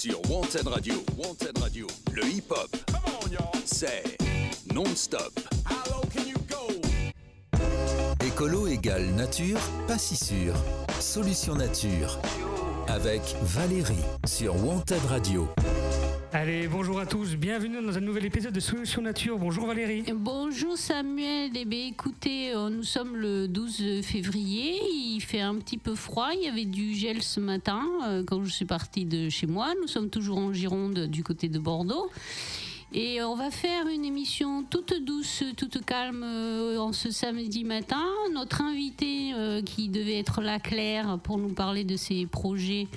[0.00, 0.94] sur Wanted Radio.
[1.18, 2.74] Wanted Radio, le hip-hop,
[3.66, 4.16] c'est
[4.72, 5.38] non-stop.
[8.26, 10.54] Écolo égale nature, pas si sûr.
[11.00, 12.18] Solution nature.
[12.88, 15.46] Avec Valérie sur Wanted Radio.
[16.32, 19.36] Allez, bonjour à tous, bienvenue dans un nouvel épisode de Solution Nature.
[19.36, 20.04] Bonjour Valérie.
[20.14, 21.50] Bonjour Samuel.
[21.56, 26.28] Eh bien, écoutez, euh, nous sommes le 12 février, il fait un petit peu froid,
[26.32, 29.72] il y avait du gel ce matin euh, quand je suis partie de chez moi.
[29.82, 32.08] Nous sommes toujours en Gironde du côté de Bordeaux.
[32.92, 38.02] Et on va faire une émission toute douce, toute calme euh, en ce samedi matin.
[38.32, 42.88] Notre invité euh, qui devait être là, Claire, pour nous parler de ses projets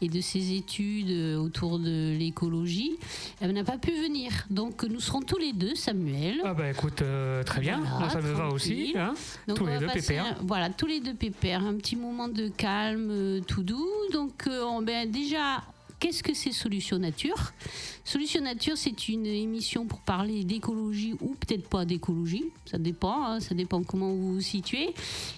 [0.00, 2.96] et de ses études euh, autour de l'écologie,
[3.42, 4.32] elle n'a pas pu venir.
[4.48, 6.40] Donc nous serons tous les deux, Samuel.
[6.44, 7.02] Ah bah écoute,
[7.44, 8.94] très bien, Moi, ça me va aussi.
[8.96, 9.12] Hein
[9.54, 10.34] tous les deux pépères.
[10.40, 11.62] voilà, tous les deux pépères.
[11.62, 13.90] Un petit moment de calme, tout doux.
[14.12, 15.62] Donc on, ben, déjà,
[16.02, 17.52] Qu'est-ce que c'est Solution Nature?
[18.04, 22.44] Solution Nature, c'est une émission pour parler d'écologie ou peut-être pas d'écologie.
[22.66, 24.92] Ça dépend, hein, ça dépend comment vous vous situez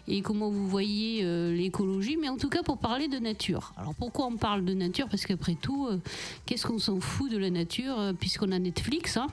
[0.08, 3.74] et comment vous voyez euh, l'écologie, mais en tout cas pour parler de nature.
[3.76, 5.08] Alors pourquoi on parle de nature?
[5.10, 5.98] Parce qu'après tout, euh,
[6.46, 9.26] qu'est-ce qu'on s'en fout de la nature euh, puisqu'on a Netflix hein?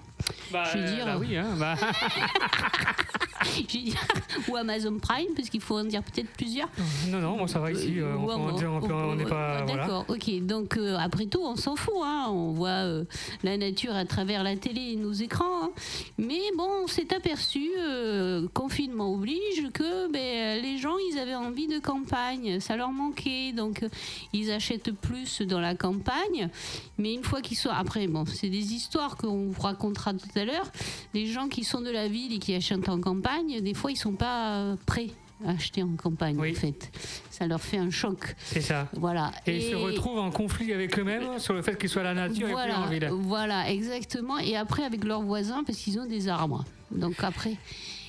[0.51, 1.75] Bah, Je veux dire, bah oui, hein, bah.
[4.49, 6.67] ou Amazon Prime, parce qu'il faut en dire peut-être plusieurs.
[7.07, 7.95] Non, non, moi ça va ici.
[8.01, 9.61] on n'est pas.
[9.61, 10.41] D'accord, ok.
[10.41, 11.93] Donc après tout, on s'en fout.
[12.03, 12.27] Hein.
[12.29, 13.03] On voit
[13.43, 15.63] la nature à travers la télé et nos écrans.
[15.63, 15.71] Hein.
[16.17, 21.67] Mais bon, on s'est aperçu, euh, confinement oblige, que ben, les gens, ils avaient envie
[21.67, 22.59] de campagne.
[22.59, 23.51] Ça leur manquait.
[23.53, 23.89] Donc, euh,
[24.33, 26.49] ils achètent plus dans la campagne.
[26.97, 27.69] Mais une fois qu'ils sont.
[27.69, 30.71] Après, bon, c'est des histoires qu'on vous racontera tout à l'heure.
[31.13, 33.97] Les gens qui sont de la ville et qui achètent en campagne, des fois, ils
[33.97, 35.09] sont pas euh, prêts
[35.47, 36.91] acheter en campagne en fait.
[37.29, 38.35] Ça leur fait un choc.
[38.43, 38.87] C'est ça.
[38.93, 39.31] Voilà.
[39.47, 42.47] Et, ils se retrouvent en conflit avec eux-mêmes sur le fait qu'ils soient la nature
[42.49, 43.09] voilà, et plus en ville.
[43.21, 44.37] Voilà, exactement.
[44.39, 46.65] Et après avec leurs voisins parce qu'ils ont des arbres.
[46.91, 47.55] Donc après.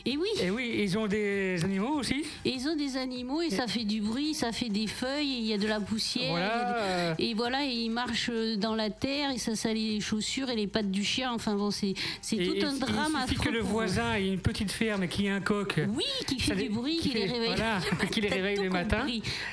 [0.04, 0.28] Et oui.
[0.40, 2.24] Et oui, ils ont des animaux aussi.
[2.44, 5.44] Et ils ont des animaux et, ça fait du bruit, ça fait des feuilles, il
[5.44, 7.14] y a de la poussière.
[7.18, 10.66] Et, voilà, et ils marchent dans la terre et ça salit les chaussures et les
[10.66, 11.32] pattes du chien.
[11.32, 11.94] Enfin bon, c'est
[12.30, 13.16] tout un drame.
[13.22, 15.80] Il suffit que le voisin ait une petite ferme qui a un coq.
[15.94, 17.54] Oui, qui fait du bruit, qui, les réveille.
[17.54, 17.80] Voilà,
[18.10, 19.06] qui les réveille le matin.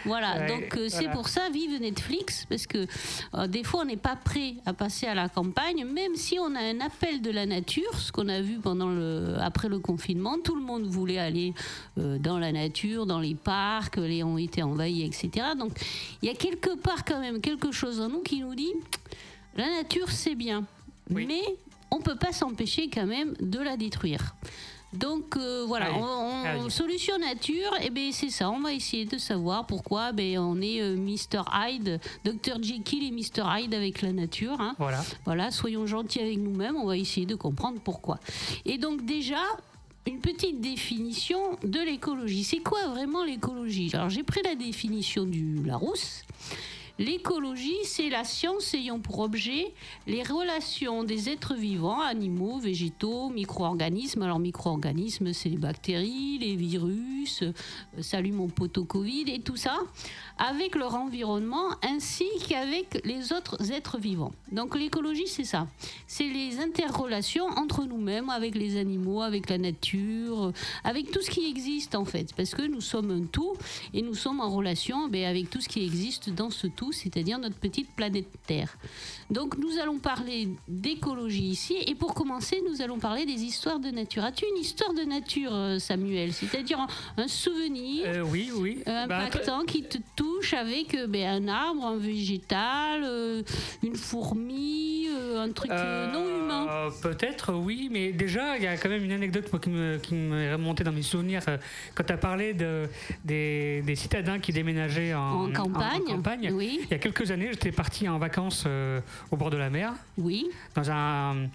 [0.06, 2.88] Voilà, donc euh, c'est pour ça, vive Netflix, parce que
[3.36, 6.56] euh, des fois on n'est pas prêt à passer à la campagne, même si on
[6.56, 10.39] a un appel de la nature, ce qu'on a vu pendant le, après le confinement
[10.44, 11.54] tout le monde voulait aller
[11.98, 15.48] euh, dans la nature, dans les parcs, les ont été envahis, etc.
[15.58, 15.72] Donc
[16.22, 18.74] il y a quelque part quand même quelque chose en nous qui nous dit
[19.56, 20.66] la nature c'est bien,
[21.10, 21.42] mais
[21.92, 24.36] on peut pas s'empêcher quand même de la détruire.
[24.94, 28.50] Donc euh, voilà, on, solution nature, et eh ben c'est ça.
[28.50, 33.12] On va essayer de savoir pourquoi ben, on est euh, Mr Hyde, Dr Jekyll et
[33.12, 34.60] Mr Hyde avec la nature.
[34.60, 34.76] Hein.
[34.80, 35.04] Voilà.
[35.26, 36.76] Voilà, soyons gentils avec nous-mêmes.
[36.76, 38.20] On va essayer de comprendre pourquoi.
[38.66, 39.44] Et donc déjà,
[40.10, 42.44] une petite définition de l'écologie.
[42.44, 43.92] C'est quoi vraiment l'écologie?
[43.94, 46.24] Alors j'ai pris la définition du Larousse.
[46.98, 49.74] L'écologie, c'est la science ayant pour objet
[50.06, 54.24] les relations des êtres vivants, animaux, végétaux, micro-organismes.
[54.24, 57.54] Alors micro-organismes, c'est les bactéries, les virus, euh,
[58.02, 59.78] salut mon poteau Covid et tout ça,
[60.40, 64.32] avec leur environnement ainsi qu'avec les autres êtres vivants.
[64.52, 65.68] Donc l'écologie, c'est ça.
[66.08, 71.50] C'est les interrelations entre nous-mêmes, avec les animaux, avec la nature, avec tout ce qui
[71.50, 72.34] existe en fait.
[72.36, 73.56] Parce que nous sommes un tout
[73.94, 77.38] et nous sommes en relation ben, avec tout ce qui existe dans ce tout c'est-à-dire
[77.38, 78.78] notre petite planète Terre.
[79.30, 83.90] Donc nous allons parler d'écologie ici, et pour commencer, nous allons parler des histoires de
[83.90, 84.24] nature.
[84.24, 86.34] As-tu une histoire de nature, euh, Samuel?
[86.34, 86.86] C'est-à-dire
[87.18, 88.84] un, souvenir euh, oui, oui.
[88.88, 93.04] Euh, bah, impactant qui te touche avec ben, un arbre, un végétal,
[93.84, 95.08] une fourmi,
[95.38, 96.90] un truc non humain?
[97.02, 100.84] Peut-être, oui, mais déjà, il y a quand même une anecdote qui m'est qui remontée
[100.84, 101.42] dans mes souvenirs
[101.94, 102.88] quand tu as parlé de,
[103.24, 106.02] des, citadins qui déménageaient en, campagne.
[106.08, 106.52] En, campagne.
[106.52, 106.80] Oui.
[106.86, 109.02] Il y a quelques années, j'étais parti en vacances euh,
[109.32, 109.94] au bord de la mer.
[110.18, 110.48] Oui.
[110.76, 111.48] Dans un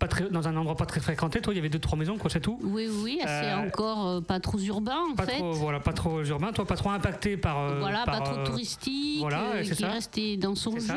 [0.00, 1.40] pas très, dans un endroit pas très fréquenté.
[1.42, 2.58] Toi, il y avait deux trois maisons, quoi, c'est tout.
[2.62, 5.38] Oui, oui, c'est euh, encore euh, pas trop urbain en pas fait.
[5.38, 6.52] Trop, voilà, pas trop urbain.
[6.52, 7.76] Toi, pas trop impacté par.
[7.78, 9.20] voilà, pas trop touristique.
[9.20, 10.90] Voilà, qui est resté dans son jus.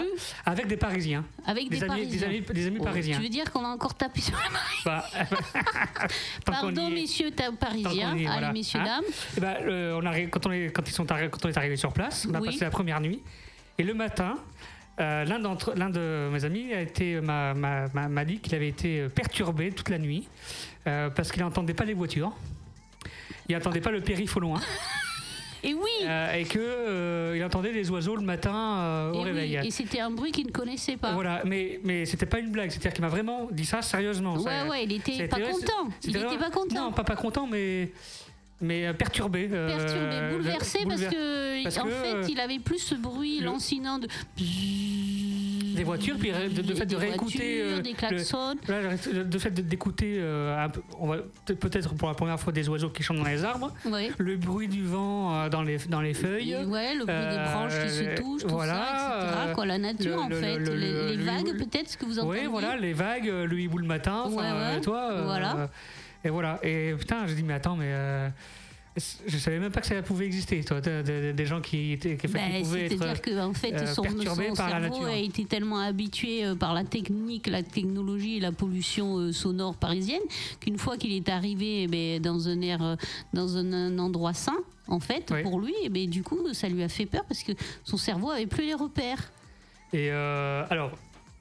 [0.46, 1.26] Avec des Parisiens.
[1.46, 2.18] Avec des, amis, Parisiens.
[2.18, 3.18] Des amis, des amis oh, parisiens.
[3.18, 5.06] Tu veux dire qu'on a encore tapé sur la main bah,
[6.46, 8.16] Pardon, messieurs parisiens.
[8.30, 9.04] Allez, messieurs hein dames.
[9.04, 11.76] Et eh ben, on arrive, quand on est quand ils sont quand on est arrivé
[11.76, 13.22] sur place, on a passé la première nuit.
[13.78, 14.38] Et le matin,
[15.00, 19.08] euh, l'un, d'entre, l'un de mes amis a été, m'a, m'a, dit qu'il avait été
[19.10, 20.28] perturbé toute la nuit
[20.88, 22.32] euh, parce qu'il n'entendait pas les voitures.
[23.50, 24.62] Il n'entendait pas le périph' au loin.
[25.66, 26.06] Et oui.
[26.36, 29.62] et que il entendait des oiseaux le matin au réveil.
[29.64, 31.14] Et c'était un bruit qu'il ne connaissait pas.
[31.14, 34.36] Voilà, mais mais c'était pas une blague, c'est-à-dire qu'il m'a vraiment dit ça sérieusement.
[34.36, 35.90] Ouais, ouais, il était pas content.
[36.04, 36.76] Il était pas content.
[36.76, 37.92] Non, pas pas content, mais
[38.64, 39.50] mais euh, perturbé.
[39.52, 44.08] Euh, perturbé, bouleversé, parce que en fait, il avait plus ce bruit lancinant de
[45.74, 50.22] des voitures, puis de, fait de réécouter euh, des klaxons, de fait d'écouter
[51.00, 53.74] on va peut-être pour la première fois des oiseaux qui chantent dans les arbres,
[54.18, 57.90] le bruit du vent dans les dans les feuilles, ouais, le bruit des branches qui
[57.90, 59.52] se touchent, tout ça, etc.
[59.54, 62.42] Quoi, la nature en fait, les, vagues peut-être ce que vous entendez.
[62.42, 64.30] Oui, voilà, les vagues, le hibou le matin,
[64.82, 65.70] toi, voilà.
[66.24, 66.60] Et voilà.
[66.64, 67.90] Et putain, j'ai dit, mais attends, mais.
[67.90, 68.30] Euh,
[69.26, 72.62] je savais même pas que ça pouvait exister, toi, des gens qui, étaient, qui, ben,
[72.62, 76.76] pouvaient être C'est-à-dire qu'en fait, euh, son, son cerveau a été tellement habitué euh, par
[76.76, 80.22] la technique, la technologie et la pollution sonore parisienne
[80.60, 82.98] qu'une fois qu'il est arrivé eh ben, dans un air,
[83.34, 86.88] dans un, endroit sain, en fait, pour lui, eh ben, du coup, ça lui a
[86.88, 87.54] fait peur parce que
[87.84, 89.32] son cerveau avait plus les repères.
[89.92, 90.92] Et alors,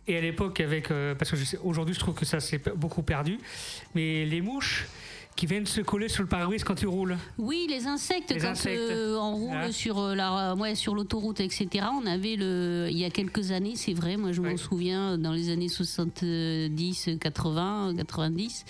[0.06, 0.90] et à l'époque, avec.
[0.90, 3.38] Euh, parce que aujourd'hui, je trouve que ça s'est beaucoup perdu.
[3.94, 4.86] Mais les mouches
[5.34, 7.16] qui viennent se coller sur le pare-brise quand tu roules.
[7.38, 11.86] Oui, les insectes, quand euh, on roule sur, euh, la, ouais, sur l'autoroute, etc.
[11.90, 15.32] On avait le, il y a quelques années, c'est vrai, moi je m'en souviens, dans
[15.32, 18.64] les années 70, 80, 90.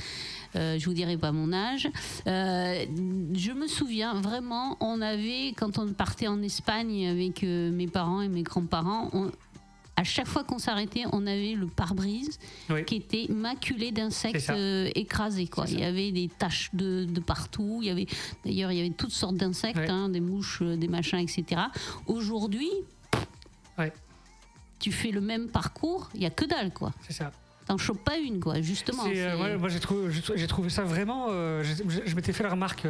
[0.55, 1.89] je vous dirai pas mon âge.
[2.27, 8.29] je me souviens vraiment, on avait, quand on partait en Espagne avec mes parents et
[8.29, 9.33] mes grands-parents, on,
[10.03, 12.41] à chaque fois qu'on s'arrêtait, on avait le pare-brise
[12.87, 15.47] qui était maculé d'insectes euh, écrasés.
[15.47, 15.67] Quoi.
[15.69, 17.79] Il y avait des taches de, partout.
[17.83, 18.07] Il y avait,
[18.45, 21.63] d'ailleurs, il y avait toutes sortes d'insectes, hein, des mouches, euh, des machins, etc.
[22.07, 22.69] Aujourd'hui,
[24.81, 26.91] tu fais le même parcours, il y a que dalle, quoi.
[27.07, 27.31] C'est ça.
[27.67, 29.05] T'en chopes pas une, quoi, justement.
[29.07, 31.29] Euh, moi, j'ai trouvé, j'ai trouvé ça vraiment.
[31.29, 32.89] je, m'étais fait la remarque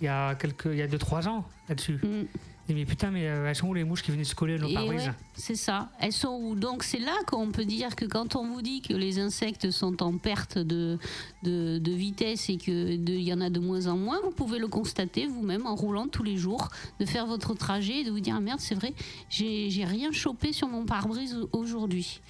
[0.00, 2.00] il y a quelques, il y a deux trois ans là-dessus.
[2.02, 2.24] Mm
[2.68, 4.72] mais putain, mais euh, elles sont où les mouches qui venaient se coller à nos
[4.72, 5.90] pare-brises C'est ça.
[6.00, 6.54] Elles sont où?
[6.54, 10.02] Donc c'est là qu'on peut dire que quand on vous dit que les insectes sont
[10.02, 10.98] en perte de,
[11.42, 15.26] de, vitesse et qu'il y en a de moins en moins, vous pouvez le constater
[15.26, 16.70] vous-même en roulant tous les jours,
[17.00, 18.94] de faire votre trajet et de vous dire ah, merde, c'est vrai,
[19.28, 22.20] j'ai rien chopé sur mon pare-brise aujourd'hui.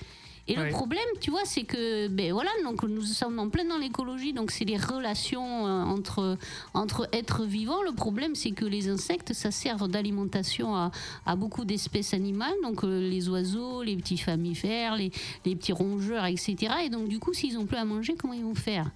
[0.46, 3.78] Et le problème, tu vois, c'est que, ben voilà, donc nous sommes en plein dans
[3.78, 6.36] l'écologie, donc c'est les relations euh, entre,
[6.74, 7.82] entre êtres vivants.
[7.82, 10.90] Le problème, c'est que les insectes, ça sert d'alimentation à,
[11.24, 15.10] à, beaucoup d'espèces animales, donc euh, les oiseaux, les petits mammifères, les,
[15.46, 16.56] les petits rongeurs, etc.
[16.84, 18.90] Et donc, du coup, s'ils n'ont plus à manger, comment ils vont faire?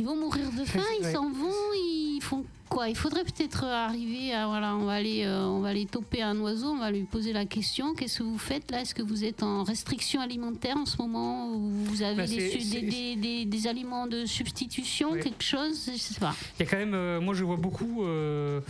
[0.00, 2.88] Ils vont mourir de faim, ils s'en vont, ils font quoi.
[2.88, 6.38] Il faudrait peut-être arriver à voilà, on va aller, euh, on va aller toper un
[6.40, 8.80] oiseau, on va lui poser la question qu'est-ce que vous faites là?
[8.80, 11.50] Est-ce que vous êtes en restriction alimentaire en ce moment?
[11.52, 15.90] Ou vous avez bah, des, des, des, aliments de substitution, quelque chose?
[15.92, 16.34] Je sais pas.
[16.58, 18.04] Il y a quand même, euh, moi je vois beaucoup.
[18.04, 18.60] Euh,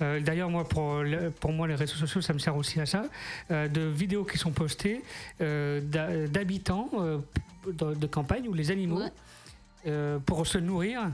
[0.00, 1.02] d'ailleurs moi pour
[1.40, 3.04] pour moi les réseaux sociaux ça me sert aussi à ça,
[3.50, 5.02] de vidéos qui sont postées
[5.40, 6.90] d'habitants
[7.66, 9.00] de, campagne où les animaux
[10.26, 11.10] pour se nourrir,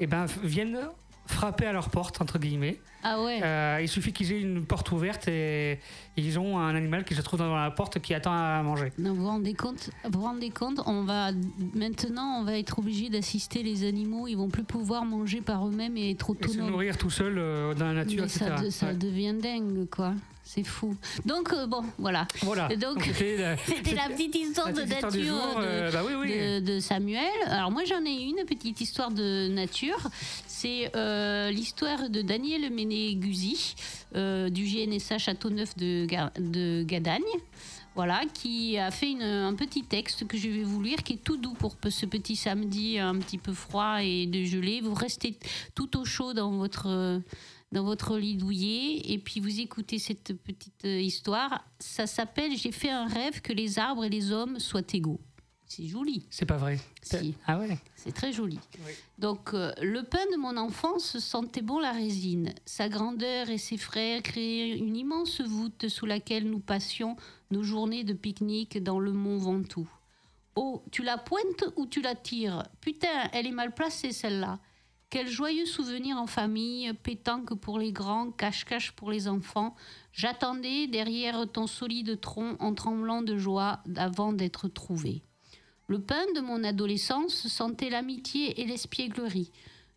[0.00, 0.78] eh ben, viennent
[1.26, 2.78] frapper à leur porte, entre guillemets.
[3.02, 3.40] Ah ouais.
[3.42, 5.78] Euh, il suffit qu'ils aient une porte ouverte et
[6.16, 8.92] ils ont un animal qui se trouve dans la porte qui attend à manger.
[8.98, 11.30] Non, vous vous rendez compte, vous rendez compte on va,
[11.74, 14.26] maintenant, on va être obligé d'assister les animaux.
[14.26, 16.50] Ils vont plus pouvoir manger par eux-mêmes et être autonomes.
[16.50, 20.14] Et se nourrir tout seul euh, dans la nature, Mais Ça, ça devient dingue, quoi.
[20.46, 20.94] C'est fou.
[21.24, 22.28] Donc, euh, bon, voilà.
[22.42, 22.68] Voilà.
[22.76, 27.24] Donc, c'était la, petite histoire de nature de, bah De, Samuel.
[27.46, 29.98] Alors, moi, j'en ai une petite histoire de nature.
[30.46, 33.74] C'est euh, l'histoire de Daniel Ménéguzi,
[34.16, 36.06] euh, du GNSA Châteauneuf de,
[36.38, 37.22] de Gadagne.
[37.94, 41.36] Voilà, qui a fait un petit texte que je vais vous lire, qui est tout
[41.36, 44.80] doux pour ce petit samedi un petit peu froid et de gelée.
[44.80, 45.38] Vous restez
[45.76, 47.22] tout au chaud dans votre
[47.74, 51.64] dans votre lit douillet et puis vous écoutez cette petite euh, histoire.
[51.80, 55.20] Ça s'appelle J'ai fait un rêve que les arbres et les hommes soient égaux.
[55.76, 56.24] C'est joli.
[56.30, 56.78] C'est pas vrai.
[57.02, 57.34] Si.
[57.48, 57.78] Ah ouais.
[57.96, 58.60] C'est très joli.
[59.18, 62.54] Donc euh, le pain de mon enfance sentait bon la résine.
[62.64, 67.16] Sa grandeur et ses frères créaient une immense voûte sous laquelle nous passions
[67.50, 69.88] nos journées de pique-nique dans le mont Ventoux.
[70.54, 72.62] Oh, tu la pointes ou tu la tires?
[72.80, 74.60] Putain, elle est mal placée celle-là.
[75.10, 79.74] Quel joyeux souvenir en famille, pétanque pour les grands, cache-cache pour les enfants.
[80.12, 85.24] J'attendais derrière ton solide tronc en tremblant de joie avant d'être trouvé.
[85.86, 89.50] Le pain de mon adolescence sentait l'amitié et l'espièglerie.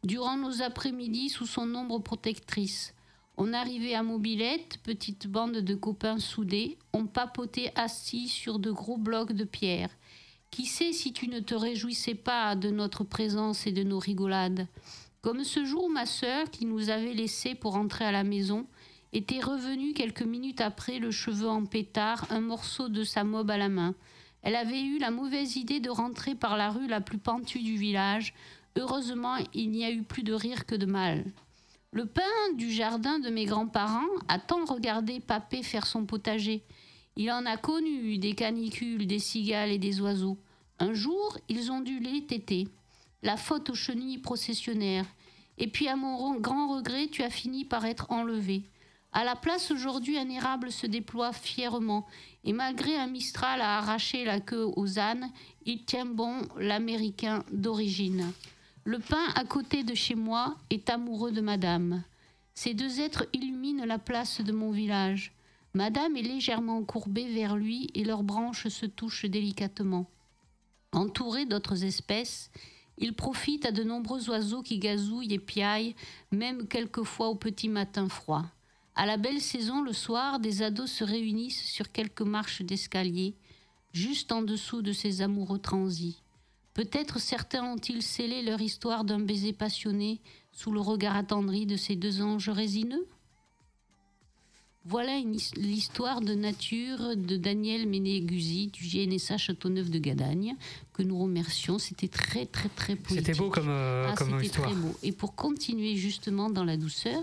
[0.04, 2.94] Durant nos après-midi sous son ombre protectrice,
[3.38, 8.98] on arrivait à Mobilette, petite bande de copains soudés, on papotait assis sur de gros
[8.98, 9.90] blocs de pierre.
[10.52, 14.68] Qui sait si tu ne te réjouissais pas de notre présence et de nos rigolades?
[15.22, 18.66] Comme ce jour, ma sœur, qui nous avait laissés pour rentrer à la maison,
[19.14, 23.58] était revenue quelques minutes après, le cheveu en pétard, un morceau de sa mob à
[23.58, 23.96] la main.
[24.42, 27.76] Elle avait eu la mauvaise idée de rentrer par la rue la plus pentue du
[27.76, 28.34] village.
[28.78, 31.26] Heureusement, il n'y a eu plus de rire que de mal.
[31.92, 32.22] Le pain
[32.56, 36.64] du jardin de mes grands-parents a tant regardé Papé faire son potager.
[37.16, 40.38] Il en a connu des canicules, des cigales et des oiseaux.
[40.80, 42.68] Un jour, ils ont dû les téter.
[43.24, 45.08] La faute aux chenilles processionnaires.
[45.58, 48.62] Et puis, à mon grand regret, tu as fini par être enlevé.
[49.12, 52.06] À la place, aujourd'hui, un érable se déploie fièrement.
[52.44, 55.32] Et malgré un Mistral à arracher la queue aux ânes,
[55.66, 58.32] il tient bon l'américain d'origine.
[58.84, 62.04] Le pain à côté de chez moi est amoureux de madame.
[62.54, 65.34] Ces deux êtres illuminent la place de mon village.
[65.74, 70.10] Madame est légèrement courbée vers lui et leurs branches se touchent délicatement.
[70.92, 72.50] Entouré d'autres espèces,
[72.98, 75.96] il profite à de nombreux oiseaux qui gazouillent et piaillent,
[76.32, 78.46] même quelquefois au petit matin froid.
[79.00, 83.36] À la belle saison, le soir, des ados se réunissent sur quelques marches d'escalier,
[83.94, 86.24] juste en dessous de ces amoureux transis.
[86.74, 90.20] Peut-être certains ont-ils scellé leur histoire d'un baiser passionné
[90.52, 93.06] sous le regard attendri de ces deux anges résineux?
[94.84, 95.20] Voilà
[95.58, 100.56] l'histoire de nature de Daniel Ménéguzi du GNSA Châteauneuf de Gadagne,
[100.94, 101.78] que nous remercions.
[101.78, 103.28] C'était très, très, très positif.
[103.28, 104.72] C'était beau comme, euh, ah, histoire.
[104.72, 104.96] Très beau.
[105.04, 107.22] Et pour continuer justement dans la douceur,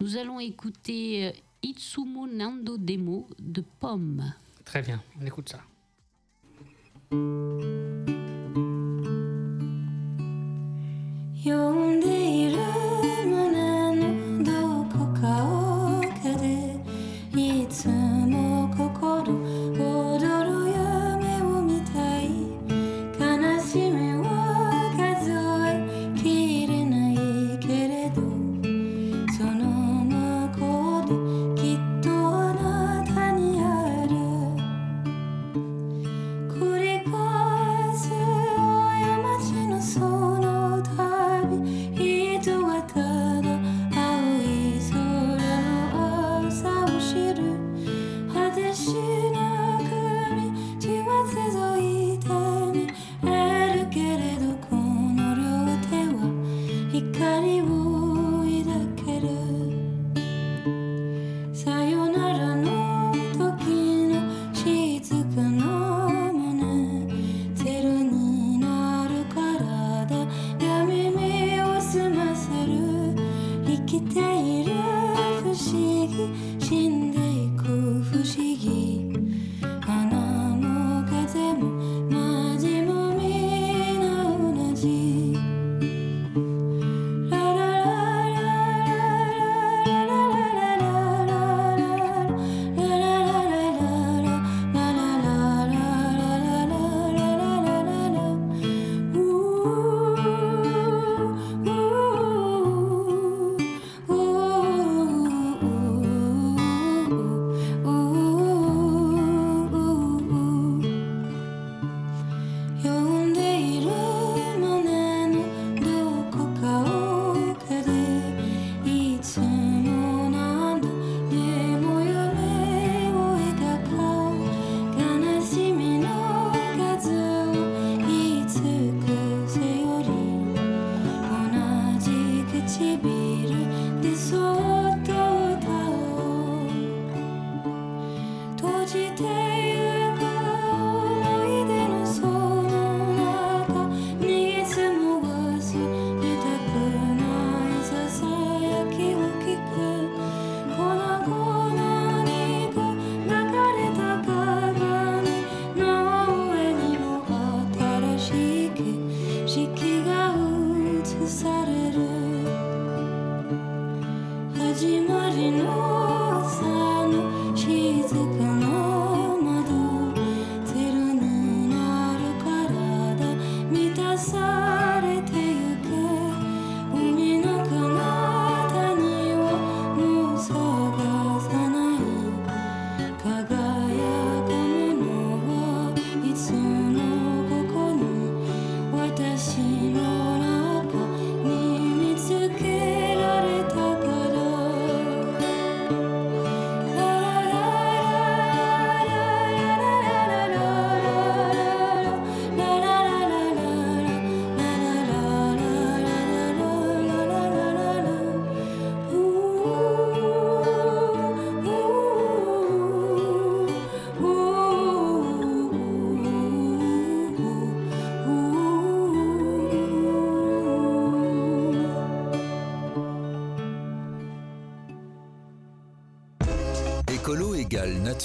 [0.00, 1.32] nous allons écouter euh,
[1.62, 4.32] Itsumo Nando Demo de Pomme.
[4.64, 5.60] Très bien, on écoute ça.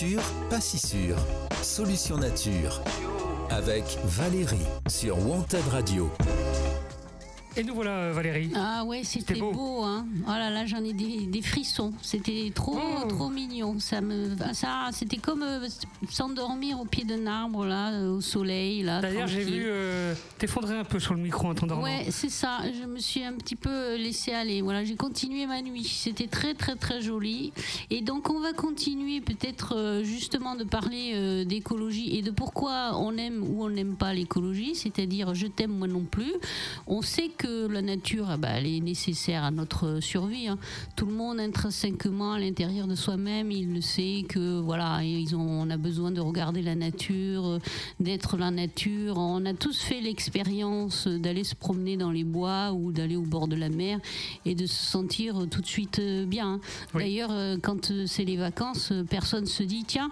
[0.01, 1.15] Nature, pas si sûr.
[1.61, 2.81] Solution nature.
[3.49, 6.09] Avec Valérie sur Wanted Radio.
[7.57, 8.51] Et nous voilà, euh, Valérie.
[8.55, 9.51] Ah ouais, c'était beau.
[9.51, 9.81] beau.
[9.83, 10.05] hein.
[10.25, 11.93] Oh là là, j'en ai des, des frissons.
[12.01, 13.05] C'était trop, Oh.
[13.07, 13.79] trop mignon.
[13.79, 15.67] Ça me, ça, c'était comme euh,
[16.09, 19.01] s'endormir au pied d'un arbre là, euh, au soleil là.
[19.01, 21.83] D'ailleurs, j'ai vu euh, t'effondrer un peu sur le micro en t'endormant.
[21.83, 22.59] Ouais, c'est ça.
[22.79, 24.61] Je me suis un petit peu laissé aller.
[24.61, 25.83] Voilà, j'ai continué ma nuit.
[25.83, 27.51] C'était très, très, très joli.
[27.89, 33.43] Et donc, on va continuer peut-être justement de parler d'écologie et de pourquoi on aime
[33.43, 34.75] ou on n'aime pas l'écologie.
[34.75, 36.31] C'est-à-dire, je t'aime moi non plus.
[36.87, 40.49] On sait que la nature, ah bah, elle est nécessaire à notre survie.
[40.49, 40.57] hein.
[40.97, 45.39] Tout le monde intrinsèquement à l'intérieur de soi-même, il le sait que voilà, ils ont,
[45.61, 47.59] on a besoin de regarder la nature, euh,
[48.01, 49.17] d'être la nature.
[49.17, 53.47] On a tous fait l'expérience d'aller se promener dans les bois ou d'aller au bord
[53.47, 53.99] de la mer
[54.45, 56.55] et de se sentir tout de suite euh, bien.
[56.55, 56.59] hein.
[56.93, 57.03] Oui.
[57.03, 60.11] D'ailleurs, euh, quand euh, c'est les vacances, euh, personne se dit tiens,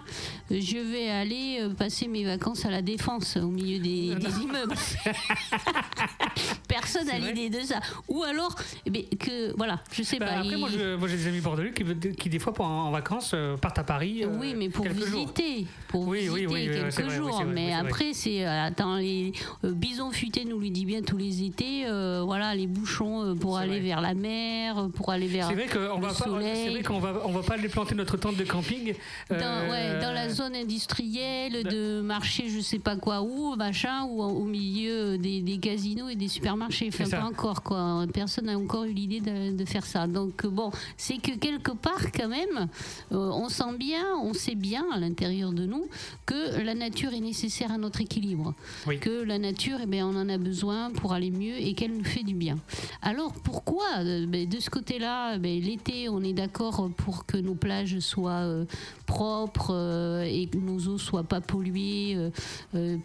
[0.50, 4.18] euh, je vais aller euh, passer mes vacances à la défense au milieu des, Euh,
[4.18, 4.74] des immeubles.
[6.68, 7.80] Personne n'a L'idée de ça.
[8.08, 8.54] Ou alors,
[8.86, 10.32] eh bien, que voilà, je sais Bah, pas.
[10.38, 11.84] après, il- moi, je- moi, j'ai des amis bordelais qui,
[12.14, 14.22] qui, des fois, pour- en vacances, euh, partent à Paris.
[14.24, 14.94] euh, oui, mais pour jours.
[14.94, 17.30] visiter, pour Oui, visiter oui, oui, quelques vrai, jours.
[17.42, 19.32] vrai, mais après, c'est euh, attends, les
[19.64, 21.86] euh, Bison Futé nous le dit bien tous les étés.
[21.86, 23.80] euh, voilà, les bouchons pour aller vrai.
[23.80, 26.64] vers la mer, pour aller vers C'est vrai qu'on le va pas, soleil.
[26.64, 28.94] c'est vrai qu'on va, on va pas aller planter notre tente de camping.
[29.30, 29.36] dans,
[29.70, 34.44] ouais, dans la zone industrielle de marché, je sais pas quoi où, machin, ou au
[34.44, 36.88] milieu des, des casinos et des supermarchés.
[36.92, 37.18] Enfin, ça.
[37.18, 38.06] pas encore, quoi.
[38.12, 40.06] Personne n'a encore eu l'idée de, de faire ça.
[40.06, 42.68] Donc, euh, bon, c'est que quelque part, quand même,
[43.12, 45.88] euh, on sent bien, on sait bien à l'intérieur de nous
[46.26, 48.54] que la nature est nécessaire à notre équilibre.
[48.86, 48.98] Oui.
[48.98, 52.04] Que la nature, eh bien, on en a besoin pour aller mieux et qu'elle nous
[52.04, 52.56] fait du bien.
[53.02, 57.54] Alors, pourquoi euh, ben, De ce côté-là, ben, l'été, on est d'accord pour que nos
[57.54, 58.64] plages soient euh,
[59.06, 62.16] propres et que nos eaux soient pas polluées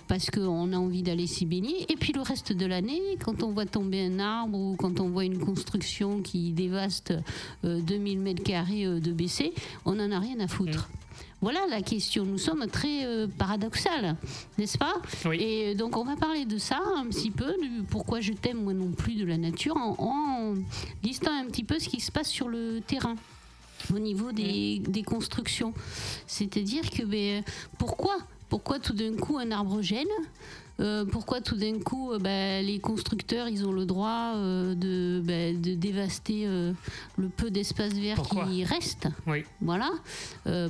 [0.07, 1.91] parce qu'on a envie d'aller s'y baigner.
[1.91, 5.09] Et puis le reste de l'année, quand on voit tomber un arbre ou quand on
[5.09, 7.13] voit une construction qui dévaste
[7.65, 9.53] euh, 2000 mètres carrés euh, de BC,
[9.85, 10.89] on n'en a rien à foutre.
[11.43, 12.23] Voilà la question.
[12.23, 14.15] Nous sommes très euh, paradoxales,
[14.57, 14.93] n'est-ce pas?
[15.25, 15.41] Oui.
[15.41, 18.63] Et euh, donc on va parler de ça un petit peu, du pourquoi je t'aime
[18.63, 20.53] moi non plus de la nature, en, en
[21.03, 23.15] listant un petit peu ce qui se passe sur le terrain
[23.93, 25.73] au niveau des, des constructions.
[26.27, 27.43] C'est-à-dire que ben,
[27.77, 28.15] pourquoi
[28.47, 30.07] pourquoi tout d'un coup un arbre gêne
[30.79, 35.21] Euh, pourquoi tout d'un coup euh, ben, les constructeurs ils ont le droit euh, de,
[35.23, 36.73] ben, de dévaster euh,
[37.17, 38.45] le peu d'espace vert Pourquoi?
[38.47, 39.07] qui reste?
[39.27, 39.43] Oui.
[39.61, 39.91] voilà.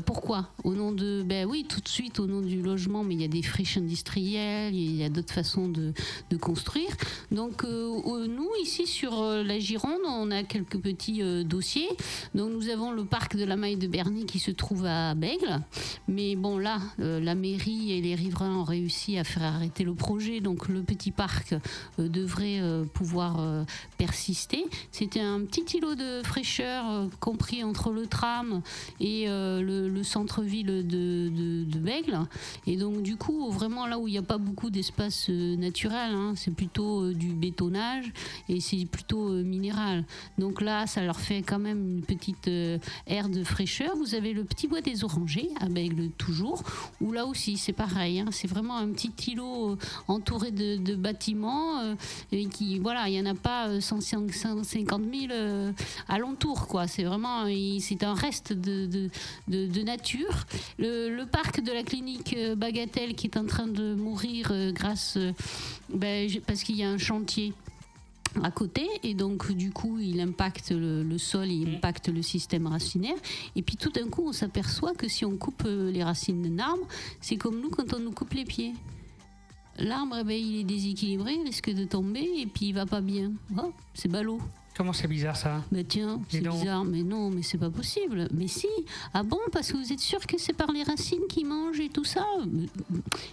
[0.06, 0.50] Pourquoi?
[0.64, 1.24] Au nom de.
[1.24, 3.78] Ben oui, tout de suite, au nom du logement, mais il y a des friches
[3.78, 5.94] industrielles, il y a d'autres façons de,
[6.30, 6.90] de construire.
[7.32, 11.90] Donc, nous, ici, sur la Gironde, on a quelques petits dossiers.
[12.36, 15.62] Donc, nous avons le parc de la Maille de Berny qui se trouve à Bègle.
[16.08, 20.40] Mais bon, là, la mairie et les riverains ont réussi à faire arrêter le projet.
[20.40, 21.54] Donc, le petit parc
[22.00, 23.64] euh, devrait euh, pouvoir euh,
[23.98, 24.66] persister.
[24.92, 28.62] C'était un petit îlot de fraîcheur compris entre le tram
[29.00, 31.30] et le, le centre-ville de,
[31.66, 32.20] de, Bègle.
[32.66, 36.34] Et donc, du coup, vraiment là où il n'y a pas beaucoup d'espace naturel, hein,
[36.36, 38.12] c'est plutôt du bétonnage
[38.48, 40.06] et c'est plutôt minéral.
[40.38, 42.50] Donc là, ça leur fait quand même une petite
[43.08, 43.96] aire de fraîcheur.
[43.98, 46.64] Vous avez le petit bois des orangers à Bègle toujours,
[47.02, 48.20] où là aussi c'est pareil.
[48.20, 51.96] hein, c'est vraiment un petit îlot entouré de, de bâtiments euh,
[52.32, 55.72] et qui, voilà, il n'y en a pas euh, 150 000 euh,
[56.08, 56.88] alentour, quoi.
[56.88, 57.46] C'est vraiment,
[57.80, 59.10] c'est un reste de, de,
[59.48, 60.46] de- de nature.
[60.78, 64.72] Le, le parc de la clinique euh, Bagatelle qui est en train de mourir euh,
[64.72, 65.18] grâce,
[65.94, 67.54] ben, parce qu'il y a un chantier
[68.42, 72.66] à côté et donc du coup il impacte le, le sol, il impacte le système
[72.66, 73.14] racinaire
[73.56, 76.88] et puis tout d'un coup on s'aperçoit que si on coupe les racines d'un arbre,
[77.22, 78.74] c'est comme nous quand on nous coupe les pieds.
[79.80, 83.32] L'arbre, ben, il est déséquilibré, il risque de tomber et puis il va pas bien.
[83.58, 84.40] Oh, c'est ballot.
[84.76, 85.64] Comment c'est bizarre ça?
[85.72, 86.84] Mais tiens, c'est bizarre.
[86.84, 88.28] Mais non, mais c'est pas possible.
[88.34, 88.68] Mais si.
[89.14, 91.90] Ah bon Parce que vous êtes sûr que c'est par les racines qu'ils mangent et
[91.90, 92.26] tout ça?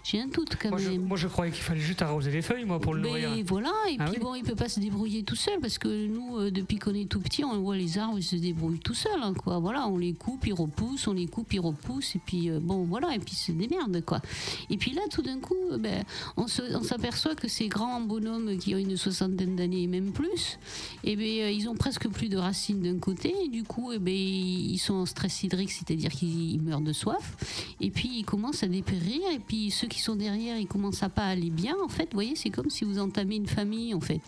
[0.05, 1.03] J'ai un doute quand moi je, même.
[1.03, 3.31] moi, je croyais qu'il fallait juste arroser les feuilles, moi, pour le nourrir.
[3.35, 4.22] Mais voilà, et Ah puis oui.
[4.22, 7.09] bon, il peut pas se débrouiller tout seul parce que nous, euh, depuis qu'on est
[7.09, 9.59] tout petit, on voit les arbres, ils se débrouillent tout seuls, hein, quoi.
[9.61, 12.85] Voilà, on les coupe, ils repoussent, on les coupe, ils repoussent, et puis euh, bon,
[12.85, 14.20] voilà, et puis ils se démerdent, quoi.
[14.68, 16.05] Et puis là, tout d'un coup, euh, ben,
[16.37, 20.59] on s'aperçoit que ces grands bonhommes qui ont une soixantaine d'années et même plus,
[21.05, 24.14] et euh, ils ont presque plus de racines d'un côté, et du coup, eh ben,
[24.14, 27.37] ils sont en stress hydrique, c'est-à-dire qu'ils ils meurent de soif.
[27.81, 31.09] et puis ils commencent à dépérir, et puis ceux qui sont derrière, ils commencent à
[31.09, 31.75] pas aller bien.
[31.85, 34.21] En fait, vous voyez, c'est comme si vous entamez une famille, en fait.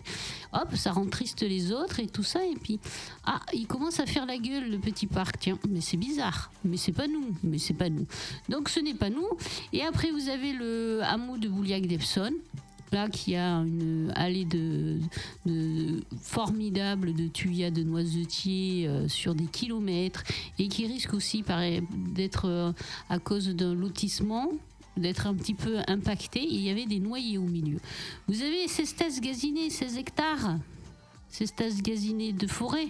[0.53, 2.79] Hop, ça rend triste les autres et tout ça, et puis
[3.25, 5.39] ah, il commence à faire la gueule le petit parc.
[5.39, 8.05] Tiens, mais c'est bizarre, mais c'est pas nous, mais c'est pas nous.
[8.49, 9.27] Donc ce n'est pas nous.
[9.71, 12.31] Et après, vous avez le hameau de Bouliac d'Epson
[12.93, 14.99] là qui a une allée de,
[16.21, 20.23] formidable de tuyas de noisetiers euh, sur des kilomètres
[20.59, 21.43] et qui risque aussi
[22.13, 22.71] d'être euh,
[23.09, 24.49] à cause d'un lotissement
[24.95, 26.39] d'être un petit peu impacté.
[26.43, 27.79] Il y avait des noyers au milieu.
[28.27, 30.57] Vous avez ces Cestas gazinées, 16 hectares,
[31.29, 32.89] Cestas gazinées de forêt.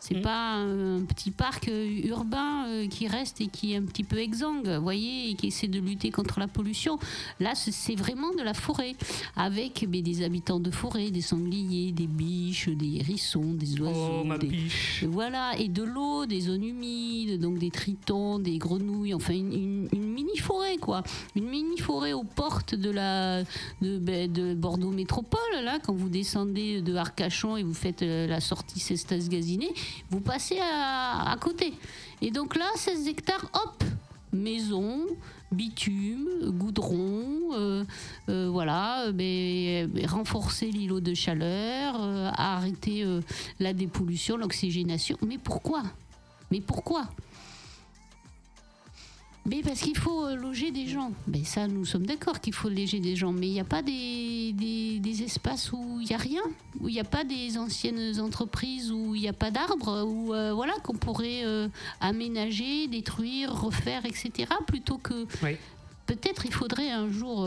[0.00, 0.22] C'est mm.
[0.22, 4.18] pas un petit parc euh, urbain euh, qui reste et qui est un petit peu
[4.18, 6.98] exsangue, vous voyez, et qui essaie de lutter contre la pollution.
[7.40, 8.94] Là, c'est vraiment de la forêt,
[9.36, 14.20] avec mais, des habitants de forêt, des sangliers, des biches, des hérissons, des oiseaux.
[14.20, 15.04] Oh, ma biche.
[15.08, 20.78] Voilà, et de l'eau, des zones humides, donc des tritons, des grenouilles, enfin une, mini-forêt,
[20.78, 21.02] quoi.
[21.36, 23.42] Une mini-forêt aux portes de la
[23.80, 28.26] de, ben, de, Bordeaux Métropole, là, quand vous descendez de Arcachon et vous faites euh,
[28.26, 29.72] la sortie Cestas-Gaziné
[30.10, 31.72] vous passez à, côté.
[32.20, 33.84] Et donc là, 16 hectares, hop,
[34.32, 35.06] maison,
[35.52, 37.84] bitume, goudron, euh,
[38.28, 41.94] euh, voilà, mais, renforcer l'îlot de chaleur,
[42.34, 43.04] arrêter
[43.60, 45.16] la dépollution, l'oxygénation.
[45.24, 45.82] Mais pourquoi?
[46.50, 47.08] Mais pourquoi?
[49.48, 51.12] Mais parce qu'il faut euh, loger des gens.
[51.26, 53.32] Mais ça, nous sommes d'accord qu'il faut loger des gens.
[53.32, 56.42] Mais il n'y a pas des, des, espaces où il n'y a rien,
[56.80, 60.32] où il n'y a pas des anciennes entreprises, où il n'y a pas d'arbres, où
[60.32, 61.68] euh, voilà qu'on pourrait euh,
[62.00, 64.48] aménager, détruire, refaire, etc.
[64.66, 65.26] Plutôt que
[66.06, 67.46] peut-être il faudrait un jour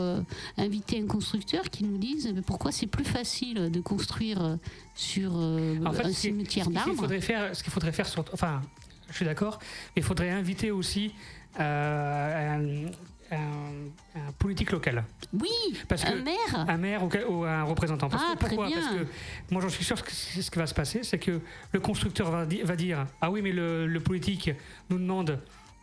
[0.58, 4.58] inviter un constructeur qui nous dise pourquoi c'est plus facile de construire
[4.94, 6.90] sur un cimetière d'arbres.
[6.90, 8.60] Ce qu'il faudrait faire, sur, enfin,
[9.08, 9.58] je suis d'accord,
[9.94, 11.12] mais il faudrait inviter aussi
[11.60, 12.88] euh,
[13.30, 15.04] un, politique local.
[15.32, 15.48] Oui,
[15.88, 16.36] parce un maire.
[16.54, 18.08] Un maire ou, un représentant.
[18.08, 18.68] Parce ah, que, pourquoi?
[18.72, 19.06] Parce que
[19.50, 21.40] moi j'en suis sûr que ce qui va se passer, c'est que
[21.72, 24.50] le constructeur va, va, dire ah oui mais le politique
[24.90, 25.38] nous demande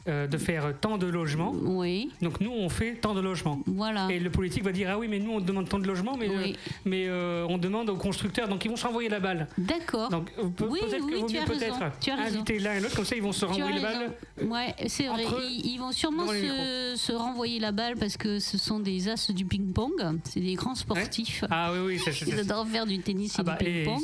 [0.09, 1.53] euh, de faire tant de logements.
[1.61, 2.11] Oui.
[2.21, 3.59] Donc nous, on fait tant de logements.
[3.65, 4.07] Voilà.
[4.09, 6.29] Et le politique va dire ah oui, mais nous on demande tant de logements, mais
[6.29, 6.53] euh,
[6.85, 9.47] mais euh, on demande aux constructeurs, donc ils vont s'envoyer la balle.
[9.57, 10.09] D'accord.
[10.09, 11.81] Donc peut-être que vaut mieux peut-être
[12.19, 14.11] inviter l'un et l'autre, comme ça ils vont se renvoyer la balle.
[14.41, 15.23] Ouais, c'est vrai.
[15.63, 20.19] Ils, vont sûrement se, renvoyer la balle parce que ce sont des as du ping-pong.
[20.23, 21.43] C'est des grands sportifs.
[21.49, 21.99] Ah oui oui.
[21.99, 24.01] Ça, ils adorent faire du tennis et ah du bah, ping-pong.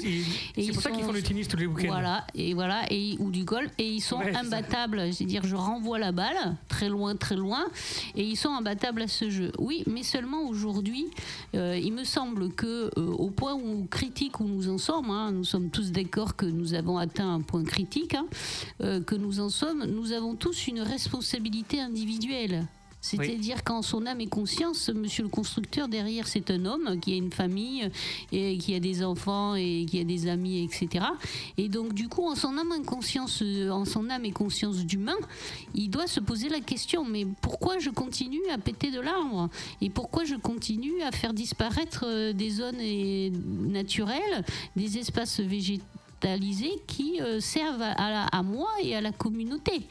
[0.56, 1.88] C'est pour ça qu'ils font du tennis tous les week-ends.
[1.88, 5.14] Voilà et voilà et ou du golf et ils sont imbattables.
[5.14, 7.66] C'est-à-dire je renvoie la balle, très loin, très loin,
[8.16, 9.52] et ils sont imbattables à ce jeu.
[9.60, 11.08] Oui, mais seulement aujourd'hui,
[11.56, 15.32] euh, il me semble que euh, au point où critique où nous en sommes, hein,
[15.32, 18.26] nous sommes tous d'accord que nous avons atteint un point critique, hein,
[18.82, 22.66] euh, que nous en sommes, nous avons tous une responsabilité individuelle.
[23.06, 27.18] C'est-à-dire qu'en son âme et conscience, monsieur le constructeur, derrière, c'est un homme qui a
[27.18, 27.88] une famille,
[28.32, 31.06] et qui a des enfants et qui a des amis, etc.
[31.58, 35.18] Et donc, du coup, en son âme et conscience, en son âme et conscience d'humain,
[35.76, 39.50] il doit se poser la question, mais pourquoi je continue à péter de l'arbre
[39.82, 42.82] Et pourquoi je continue à faire disparaître euh, des zones
[43.72, 44.44] naturelles,
[44.76, 49.86] des espaces végétalisés qui euh, servent à moi et à la communauté?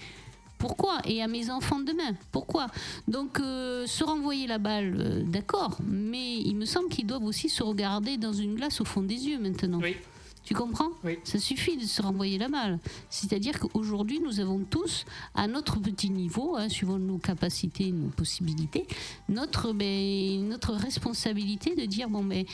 [0.65, 2.17] Pourquoi Et à mes enfants demain.
[2.33, 2.69] Pourquoi?
[3.07, 7.51] Donc, euh, se renvoyer la balle, euh, d'accord, mais il me semble qu'ils doivent aussi
[7.51, 9.81] se regarder dans une glace au fond des yeux maintenant.
[9.83, 9.95] Oui.
[10.43, 10.89] Tu comprends?
[11.05, 11.19] Oui.
[11.25, 12.79] Ça suffit de se renvoyer la balle.
[13.11, 18.87] C'est-à-dire qu'aujourd'hui, nous avons tous, à notre petit niveau, hein, suivant nos capacités, nos possibilités,
[19.29, 22.47] notre, ben, notre responsabilité de dire bon, mais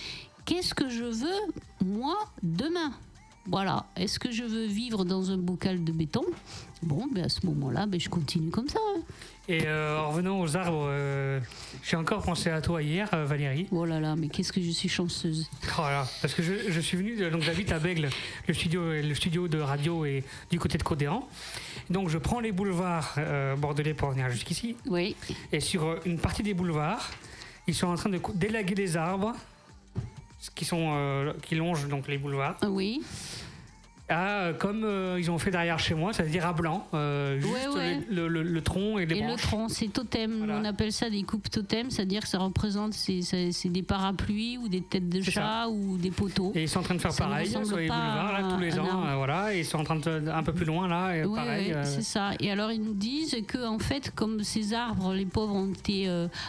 [0.45, 1.41] qu'est-ce que je veux,
[1.85, 2.93] moi, demain?
[3.47, 3.87] Voilà.
[3.97, 6.25] Est-ce que je veux vivre dans un bocal de béton?
[6.83, 8.79] Bon, ben à ce moment-là, ben je continue comme ça.
[8.95, 9.01] Hein.
[9.49, 11.41] Et euh, en revenant aux arbres, euh,
[11.83, 13.67] j'ai encore pensé à toi hier, euh, Valérie.
[13.73, 15.51] Oh là là, mais qu'est-ce que je suis chanceuse.
[15.77, 18.11] Oh là, parce que je, suis venu, donc j'habite à Bègle,
[18.47, 21.29] le studio, le studio de radio est du côté de Codéran.
[21.89, 23.19] Donc je prends les boulevards
[23.59, 24.77] bordelais pour venir jusqu'ici.
[24.87, 25.17] Oui.
[25.51, 27.11] Et sur une partie des boulevards,
[27.67, 29.35] ils sont en train de délaguer des arbres
[30.55, 32.57] qui, sont, qui longent donc les boulevards.
[32.67, 33.03] Oui.
[34.13, 38.27] Ah, comme euh, ils ont fait derrière chez moi, c'est-à-dire à blanc, euh, juste Le,
[38.27, 40.47] le, tronc et les et le tronc, c'est totem.
[40.51, 44.81] On appelle ça des coupes totem, c'est-à-dire que ça représente c'est, des parapluies ou des
[44.81, 46.51] têtes de chat ou des poteaux.
[46.57, 49.07] Et ils sont en train de faire pareil sur les boulevards là, tous les ans,
[49.07, 49.55] euh, voilà.
[49.55, 51.75] Et ils sont en train de un peu plus loin là, et pareil.
[51.85, 52.33] c'est ça.
[52.41, 56.09] Et alors ils nous disent que en fait, comme ces arbres, les pauvres ont été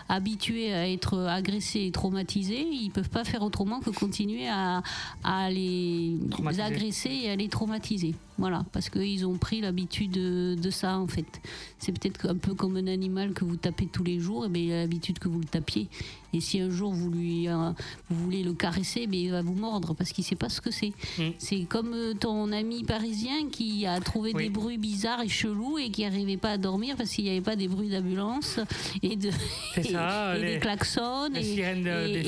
[0.10, 4.82] habitués à être agressés et traumatisés, ils peuvent pas faire autrement que continuer à,
[5.24, 6.18] à les
[6.60, 8.16] agresser et à les traumatiser.
[8.40, 11.42] Voilà, parce qu'ils ont pris l'habitude de, ça en fait.
[11.78, 14.64] C'est peut-être un peu comme un animal que vous tapez tous les jours, et bien
[14.64, 15.88] il a l'habitude que vous le tapiez.
[16.34, 17.72] Et si un jour vous lui euh,
[18.10, 20.72] vous voulez le caresser, mais il va vous mordre parce qu'il sait pas ce que
[20.72, 20.94] c'est.
[21.18, 21.30] Mm.
[21.38, 25.90] C'est comme euh, ton ami parisien qui a trouvé des bruits bizarres et chelous et
[25.90, 28.60] qui n'arrivait pas à dormir parce qu'il n'y avait pas des bruits d'ambulance
[29.02, 29.32] et de
[29.76, 31.42] des klaxons et,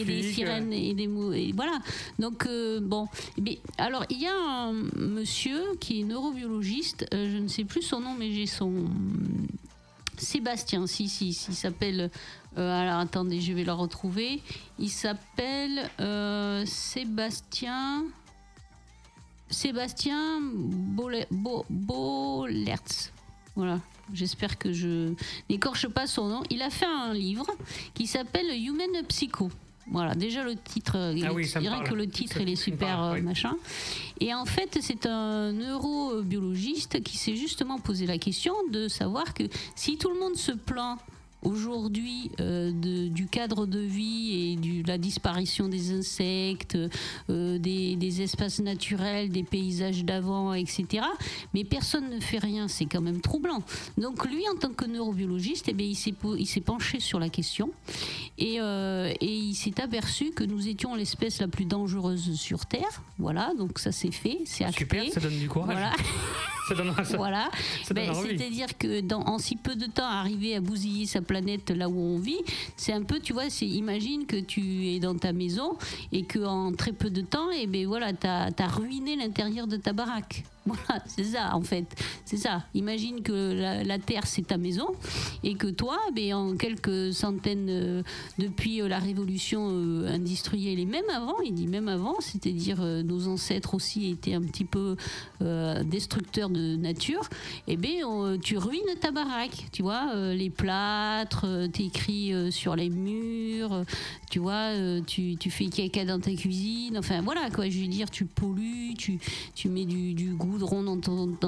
[0.05, 1.79] des sirènes et des et voilà.
[2.19, 3.07] Donc euh, bon,
[3.41, 7.99] mais alors il y a un monsieur qui est neurobiologiste, je ne sais plus son
[7.99, 8.85] nom, mais j'ai son
[10.23, 12.09] Sébastien, si, si, si, il s'appelle.
[12.57, 14.41] Euh, alors attendez, je vais le retrouver.
[14.79, 18.05] Il s'appelle euh, Sébastien.
[19.49, 20.39] Sébastien
[21.69, 23.11] Bolertz.
[23.55, 23.79] Voilà,
[24.11, 25.13] j'espère que je
[25.49, 26.43] n'écorche pas son nom.
[26.49, 27.45] Il a fait un livre
[27.93, 29.51] qui s'appelle Human Psycho.
[29.91, 33.55] Voilà, déjà le titre, ah oui, rien que le titre, il est super euh, machin.
[34.23, 39.43] Et en fait, c'est un neurobiologiste qui s'est justement posé la question de savoir que
[39.75, 40.97] si tout le monde se plaint
[41.43, 42.71] aujourd'hui euh,
[43.09, 46.77] du cadre de vie et de la disparition des insectes,
[47.29, 51.05] euh, des, espaces naturels, des paysages d'avant, etc.
[51.53, 53.63] Mais personne ne fait rien, c'est quand même troublant.
[53.97, 57.71] Donc lui, en tant que neurobiologiste, eh bien, il s'est penché sur la question
[58.37, 63.01] et, euh, et il s'est aperçu que nous étions l'espèce la plus dangereuse sur Terre.
[63.17, 64.79] Voilà, donc ça c'est fait, c'est acté.
[64.79, 65.75] Super, ça donne du courage.
[65.75, 65.91] Voilà.
[67.15, 67.49] voilà.
[67.91, 71.32] Ben, c'est-à-dire que dans, en si peu de temps, arriver à bousiller sa planète
[71.73, 72.41] là où on vit,
[72.77, 75.77] c'est un peu, tu vois, imagine que tu es dans ta maison
[76.11, 79.67] et que en très peu de temps, et eh ben voilà, tu as ruiné l'intérieur
[79.67, 80.43] de ta baraque.
[80.73, 81.85] Voilà, c'est ça en fait.
[82.23, 82.63] C'est ça.
[82.73, 84.87] Imagine que la, Terre c'est ta maison
[85.43, 88.03] et que toi, ben, en quelques centaines, euh,
[88.39, 93.27] depuis euh, la révolution euh, industrielle et même avant, il dit même avant, c'est-à-dire nos
[93.27, 94.95] ancêtres aussi étaient un petit peu
[95.83, 97.29] destructeurs de nature,
[97.67, 99.67] eh ben tu ruines ta baraque.
[99.71, 103.83] Tu vois, les plâtres, t'écris sur les murs,
[104.29, 104.71] tu vois,
[105.05, 106.97] tu, tu, fais caca dans ta cuisine.
[106.97, 109.19] Enfin voilà quoi, je veux dire, tu pollues, tu,
[109.69, 110.99] mets du goût dans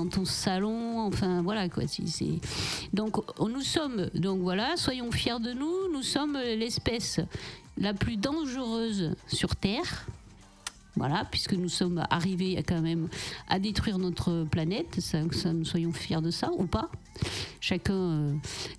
[0.09, 1.01] ton, salon.
[1.01, 1.83] Enfin, voilà quoi.
[1.87, 2.39] C'est...
[2.93, 5.91] Donc, nous sommes, donc voilà, soyons fiers de nous.
[5.93, 7.19] Nous sommes l'espèce
[7.77, 10.05] la plus dangereuse sur Terre.
[10.97, 13.09] Voilà, puisque nous sommes arrivés quand même
[13.49, 15.19] à détruire notre planète, ça,
[15.53, 16.89] nous soyons fiers de ça ou pas.
[17.59, 18.33] Chacun euh,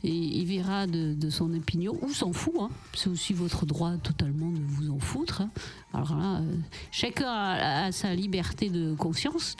[0.04, 2.54] y, verra de, son opinion ou s'en fout.
[2.58, 2.70] Hein.
[2.94, 5.42] C'est aussi votre droit totalement de vous en foutre.
[5.42, 5.50] Hein.
[5.92, 6.56] Alors là, euh,
[6.90, 9.56] chacun a, sa liberté de conscience.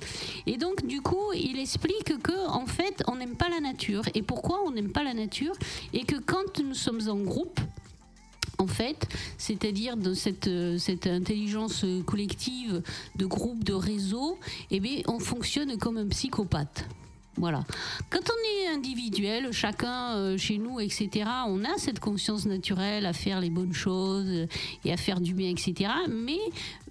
[0.47, 4.03] Et donc, du coup, il explique que en fait, on n'aime pas la nature.
[4.15, 5.55] Et pourquoi on n'aime pas la nature?
[5.93, 7.61] Et que quand nous sommes en groupe,
[8.59, 12.83] en fait, c'est-à-dire cette, euh, cette intelligence collective
[13.17, 14.39] de groupe, de réseau,
[14.71, 16.87] eh bien, on fonctionne comme un psychopathe.
[17.39, 17.65] Voilà.
[18.11, 23.13] Quand on est individuel, chacun euh, chez nous, etc., on a cette conscience naturelle à
[23.13, 24.47] faire les bonnes choses
[24.85, 25.91] et à faire du bien, etc.
[26.09, 26.39] Mais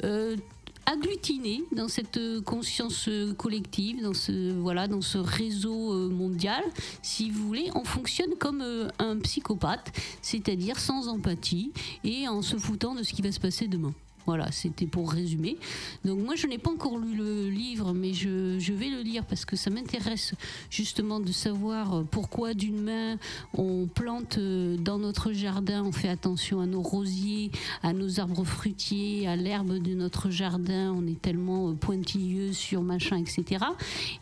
[0.04, 0.36] euh,
[0.86, 6.64] agglutiné dans cette conscience collective, dans ce, voilà, dans ce réseau euh, mondial,
[7.02, 11.72] si vous voulez, on fonctionne comme euh, un psychopathe, c'est-à-dire sans empathie
[12.04, 13.94] et en se foutant de ce qui va se passer demain.
[14.26, 15.58] Voilà, c'était pour résumer.
[16.04, 19.46] Donc moi, je n'ai pas encore lu le livre, mais je, vais le lire parce
[19.46, 20.34] que ça m'intéresse
[20.70, 23.18] justement de savoir pourquoi d'une main
[23.58, 27.52] on plante euh, dans notre jardin, on fait attention à nos rosiers,
[27.84, 32.82] à nos arbres fruitiers, à l'herbe de notre jardin, on est tellement euh, pointilleux sur
[32.82, 33.66] machin, etc.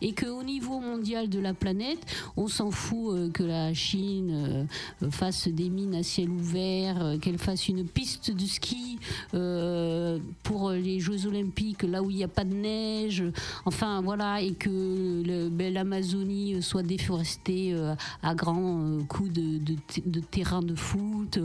[0.00, 2.04] Et qu'au niveau mondial de la planète,
[2.36, 4.66] on s'en fout euh, que la Chine
[5.10, 8.98] fasse des mines à ciel ouvert, qu'elle fasse une piste de ski.
[10.42, 13.24] Pour les Jeux Olympiques, là où il n'y a pas de neige,
[13.64, 20.62] enfin voilà, et que ben, l'Amazonie soit déforestée euh, à grands euh, coups de, terrain
[20.62, 21.38] de foot.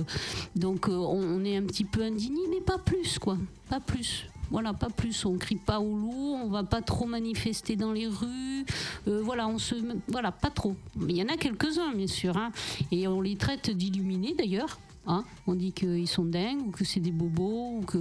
[0.56, 3.38] Donc on, est un petit peu indigné, mais pas plus, quoi,
[3.70, 4.26] pas plus.
[4.52, 5.26] Voilà, pas plus.
[5.26, 8.66] On crie pas au loup, on va pas trop manifester dans les rues.
[9.06, 9.76] voilà, on se,
[10.08, 10.76] voilà, pas trop.
[11.08, 12.52] Il y en a quelques-uns, bien sûr, hein,
[12.92, 14.80] et on les traite d'illuminés d'ailleurs.
[15.10, 15.24] Hein.
[15.48, 17.98] on dit qu'ils sont dingues ou que c'est des bobos ou que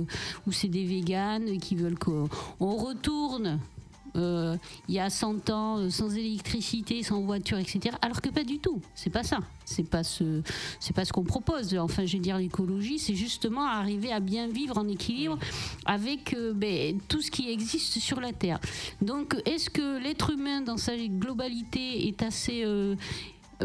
[0.47, 2.29] ou c'est des véganes qui veulent qu'on
[2.61, 3.59] retourne
[4.16, 4.57] euh,
[4.88, 7.97] il y a 100 ans euh, sans électricité, sans voiture, etc.
[8.03, 8.81] Alors que pas du tout.
[8.94, 9.38] C'est pas ça.
[9.64, 10.42] C'est pas ce,
[10.81, 11.77] c'est pas ce qu'on propose.
[11.77, 15.38] Enfin, je veux dire, l'écologie, c'est justement arriver à bien vivre en équilibre
[15.85, 18.61] avec euh, ben, tout ce qui existe sur la Terre.
[19.03, 22.64] Donc, est-ce que l'être humain, dans sa globalité, est assez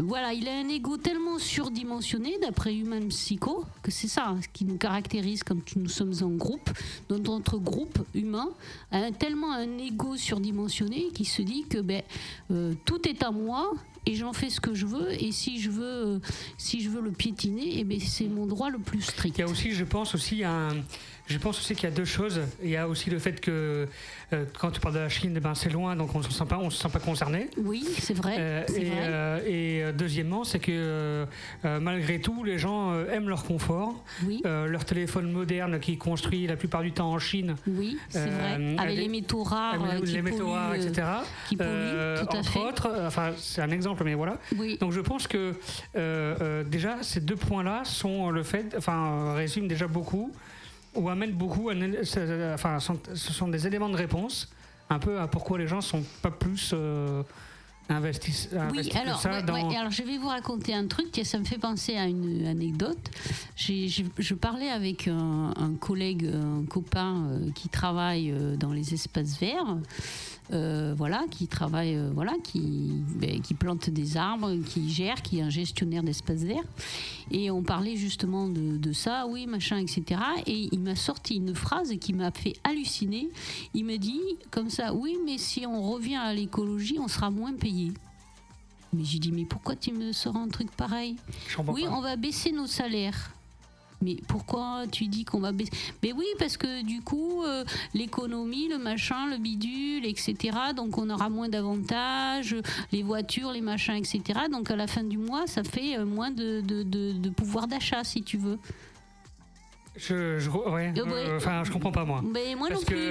[0.02, 4.64] voilà, il a un ego tellement surdimensionné, d'après Human Psycho, que c'est ça ce qui
[4.64, 6.70] nous caractérise comme nous sommes en groupe.
[7.10, 8.48] Notre groupe humain
[8.90, 12.02] a tellement un ego surdimensionné qui se dit que ben,
[12.50, 13.72] euh, tout est à moi
[14.06, 16.20] et j'en fais ce que je veux et si je veux
[16.58, 19.38] si je veux le piétiner eh ben c'est mon droit le plus strict.
[19.38, 20.70] Il y a aussi je pense aussi un
[21.26, 22.42] je pense aussi qu'il y a deux choses.
[22.62, 23.88] Il y a aussi le fait que
[24.32, 26.30] euh, quand tu parles de la Chine, eh ben, c'est loin, donc on ne se
[26.30, 27.48] sent pas, on se sent pas concerné.
[27.56, 28.36] Oui, c'est vrai.
[28.38, 28.98] Euh, et, vrai.
[29.00, 31.26] Euh, et, deuxièmement, c'est que
[31.62, 34.04] malgré tout, les gens aiment leur confort.
[34.24, 34.42] Oui.
[34.44, 37.56] leur téléphone moderne qui est construit la plupart du temps en Chine.
[37.66, 38.76] Oui, c'est vrai.
[38.78, 41.06] Avec les métaux rares, les métaux rares, etc.
[41.48, 42.58] Qui polluent, tout à entre fait.
[42.58, 44.38] autres, enfin c'est un exemple, mais voilà.
[44.58, 44.76] Oui.
[44.78, 45.54] Donc je pense que
[46.64, 50.32] déjà ces deux points-là sont le fait, enfin résument déjà beaucoup
[50.94, 51.70] ou amène beaucoup,
[52.52, 54.48] enfin, ce sont des éléments de réponse
[54.90, 57.22] un peu à pourquoi les gens sont pas plus euh,
[57.88, 61.96] investis, oui, alors, ça alors je vais vous raconter un truc, ça me fait penser
[61.96, 63.10] à une anecdote.
[63.56, 69.76] je parlais avec un, collègue, un copain euh, qui travaille euh, dans les espaces verts.
[70.52, 75.38] Euh, voilà, qui travaille, euh, voilà, qui, ben, qui plante des arbres, qui gère, qui
[75.38, 76.62] est un gestionnaire d'espace vert.
[77.30, 80.20] Et on parlait justement de, ça, oui, machin, etc.
[80.46, 83.30] Et il m'a sorti une phrase qui m'a fait halluciner.
[83.72, 87.54] Il me dit comme ça, oui, mais si on revient à l'écologie, on sera moins
[87.54, 87.92] payé.
[88.92, 91.16] Mais j'ai dit, mais pourquoi tu me sors un truc pareil?
[91.68, 93.30] Oui, on va baisser nos salaires
[94.04, 95.72] mais pourquoi tu dis qu'on va baisser?
[96.02, 97.64] Mais oui, parce que du coup, euh,
[97.94, 100.56] l'économie, le machin, le bidule, etc.
[100.76, 102.56] Donc on aura moins d'avantages,
[102.92, 104.40] les voitures, les machins, etc.
[104.52, 108.22] Donc à la fin du mois, ça fait euh, moins de, de, pouvoir d'achat, si
[108.22, 108.58] tu veux.
[109.96, 112.20] Je, je, ouais, euh, enfin, je comprends pas moi.
[112.24, 113.10] Mais moi non plus,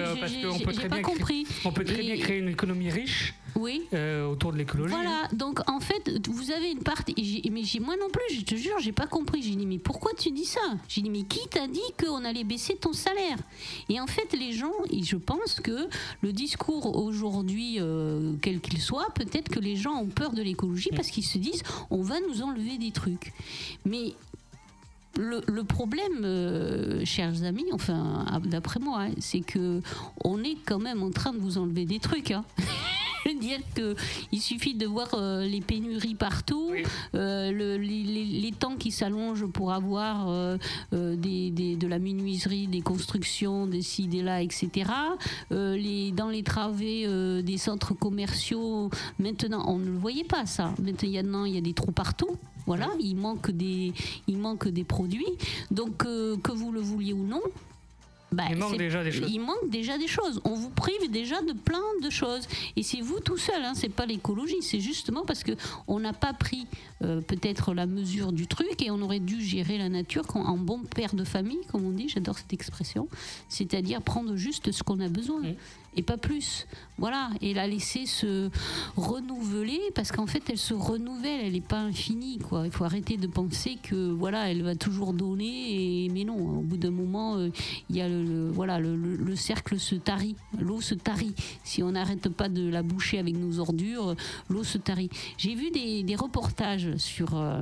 [0.74, 1.48] j'ai pas compris.
[1.64, 3.84] on peut très bien créer une économie riche oui.
[3.94, 4.94] Euh, autour de l'écologie.
[4.94, 7.14] Voilà, donc en fait, vous avez une partie.
[7.52, 9.42] Mais moi non plus, je te jure, j'ai pas compris.
[9.42, 10.62] J'ai dit, mais pourquoi tu dis ça?
[10.88, 13.38] J'ai dit, mais qui t'a dit qu'on allait baisser ton salaire?
[13.90, 15.88] Et en fait, les gens, et je pense que
[16.22, 20.90] le discours aujourd'hui, euh, quel qu'il soit, peut-être que les gens ont peur de l'écologie
[20.96, 23.34] parce qu'ils se disent, on va nous enlever des trucs.
[23.86, 24.14] Mais
[25.18, 29.82] le, problème, euh, chers amis, enfin, d'après moi, hein, c'est que
[30.24, 32.32] on est quand même en train de vous enlever des trucs.
[32.32, 32.46] Hein.
[33.40, 36.72] dire qu'il suffit de voir euh, les pénuries partout,
[37.16, 40.58] euh, les, temps qui s'allongent pour avoir euh,
[40.92, 44.90] des, de la menuiserie, des constructions, des ci, des là, etc.
[45.50, 47.08] les, dans les travées
[47.42, 50.74] des centres commerciaux, maintenant, on ne le voyait pas ça.
[50.82, 52.38] Maintenant, il y a des trous partout.
[52.66, 53.92] Voilà, il manque des,
[54.28, 55.26] il manque des produits.
[55.72, 57.42] Donc, que vous le vouliez ou non,
[58.34, 59.30] bah, il manque déjà des choses.
[59.32, 60.42] Il manque déjà des choses.
[60.44, 62.48] On vous prive déjà de plein de choses.
[62.76, 65.52] Et c'est vous tout seul, hein, c'est pas l'écologie, c'est justement parce que
[65.88, 66.68] on n'a pas pris
[67.04, 70.80] euh, peut-être la mesure du truc et on aurait dû gérer la nature en bon
[70.80, 73.08] père de famille, comme on dit, j'adore cette expression,
[73.50, 75.42] c'est-à-dire prendre juste ce qu'on a besoin.
[75.42, 75.56] Mmh
[75.96, 76.66] et pas plus.
[77.00, 78.50] Voilà, et la laisser se
[78.96, 82.66] renouveler parce qu'en fait elle se renouvelle, elle n'est pas infinie quoi.
[82.66, 86.62] Il faut arrêter de penser que voilà, elle va toujours donner et mais non, au
[86.62, 87.50] bout d'un moment euh,
[87.90, 91.34] il y a le, voilà le, cercle se tarit, l'eau se tarit.
[91.64, 94.16] Si on n'arrête pas de la boucher avec nos ordures,
[94.50, 95.10] l'eau se tarit.
[95.38, 97.62] J'ai vu des, reportages sur euh,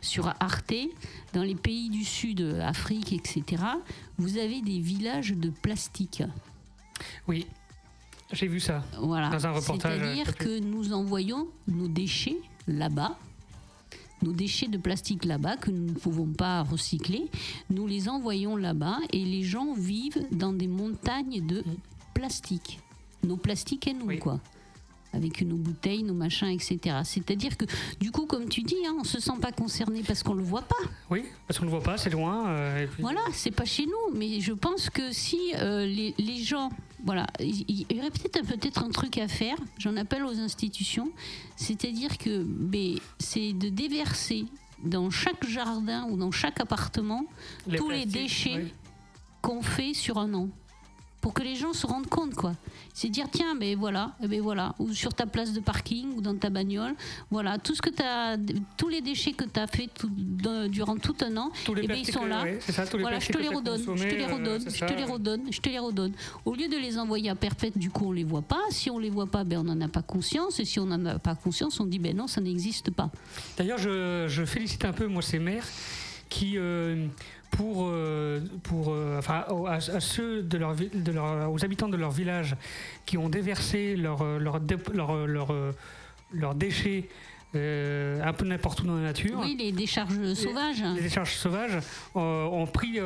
[0.00, 0.74] sur Arte,
[1.32, 3.62] dans les pays du Sud, Afrique, etc.,
[4.18, 6.22] vous avez des villages de plastique.
[7.26, 7.46] Oui,
[8.32, 9.30] j'ai vu ça voilà.
[9.30, 9.98] dans un reportage.
[9.98, 13.16] C'est-à-dire que nous envoyons nos déchets là-bas,
[14.22, 17.30] nos déchets de plastique là-bas que nous ne pouvons pas recycler,
[17.70, 21.62] nous les envoyons là-bas et les gens vivent dans des montagnes de
[22.14, 22.80] plastique.
[23.22, 24.40] Nos plastiques et nous, quoi
[25.14, 26.96] avec nos bouteilles, nos machins, etc.
[27.04, 27.64] C'est-à-dire que,
[28.00, 30.62] du coup, comme tu dis, hein, on se sent pas concerné parce qu'on le voit
[30.62, 30.74] pas.
[31.10, 32.48] Oui, parce qu'on le voit pas, c'est loin.
[32.48, 34.16] Euh, voilà, c'est pas chez nous.
[34.16, 36.70] Mais je pense que si euh, les, les, gens,
[37.04, 39.56] voilà, il y aurait peut-être peut-être un truc à faire.
[39.78, 41.10] J'en appelle aux institutions,
[41.56, 42.46] c'est-à-dire que,
[43.18, 44.46] c'est de déverser
[44.82, 47.24] dans chaque jardin ou dans chaque appartement
[47.76, 48.72] tous les déchets
[49.42, 50.48] qu'on fait sur un an
[51.24, 52.52] pour que les gens se rendent compte, quoi.
[52.92, 56.20] C'est dire, tiens, mais voilà, eh ben voilà, ou sur ta place de parking ou
[56.20, 56.94] dans ta bagnole,
[57.30, 58.36] voilà, tout ce que as,
[58.76, 59.88] tous les déchets que tu as fait
[60.68, 62.44] durant tout un an, et eh ben, ils sont là.
[63.00, 65.60] voilà, je te les redonne, je te les euh, redonne, je te les redonne, je
[65.62, 66.12] te les redonne.
[66.44, 68.60] Au lieu de les envoyer à perpète, du coup, on les voit pas.
[68.68, 70.60] Si on les voit pas, ben on n'en a pas conscience.
[70.60, 73.10] Et si on n'en a pas conscience, on dit, ben non, ça n'existe pas.
[73.56, 75.66] D'ailleurs, je, félicite un peu, moi, ces maires
[76.28, 77.06] qui, euh,
[77.56, 82.10] pour, euh, pour euh, enfin, à, ceux de leur, de leur, aux habitants de leur
[82.10, 82.56] village
[83.06, 84.58] qui ont déversé leurs leur,
[85.26, 85.52] leur,
[86.32, 87.08] leur, déchets
[87.54, 89.40] un peu n'importe où dans la nature.
[89.40, 90.82] Oui, les décharges sauvages.
[90.96, 91.78] Les décharges sauvages
[92.14, 92.98] ont pris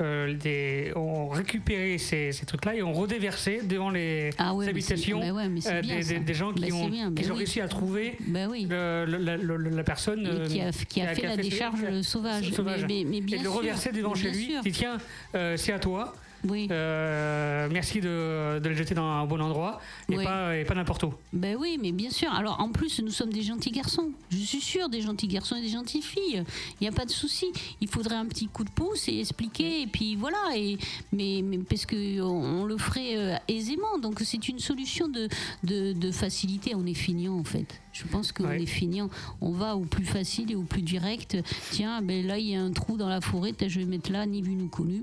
[0.00, 5.82] euh, des, ont récupéré ces, ces trucs-là et ont redéversé devant les ah habitations euh,
[5.82, 10.60] des, des, gens qui, ont, qui ont réussi à trouver le, la, la, personne qui
[10.60, 12.48] a, qui a, fait, la décharge sauvage.
[12.52, 12.82] sauvage.
[12.88, 14.54] Mais, bien et de le reverser devant chez lui.
[14.62, 14.98] Dit tiens,
[15.34, 16.14] euh, c'est à toi.
[16.46, 16.68] Oui.
[16.70, 21.14] Euh, merci de, de, le jeter dans un bon endroit et pas, pas n'importe où.
[21.32, 22.32] Ben oui, mais bien sûr.
[22.32, 24.10] Alors en plus, nous sommes des gentils garçons.
[24.30, 26.44] Je suis sûre, des gentils garçons et des gentilles filles.
[26.80, 27.46] Il n'y a pas de souci.
[27.80, 29.82] Il faudrait un petit coup de pouce et expliquer.
[29.82, 30.38] Et puis voilà.
[30.56, 30.78] Et,
[31.12, 33.98] mais, mais parce qu'on on le ferait euh, aisément.
[33.98, 35.28] Donc c'est une solution de,
[35.64, 36.74] de, de, facilité.
[36.74, 37.80] On est finiant en fait.
[37.98, 39.10] Je pense qu'on est finiant.
[39.40, 41.36] On va au plus facile et au plus direct.
[41.72, 43.52] Tiens, ben là, il y a un trou dans la forêt.
[43.66, 45.02] Je vais mettre là, ni vu ni connu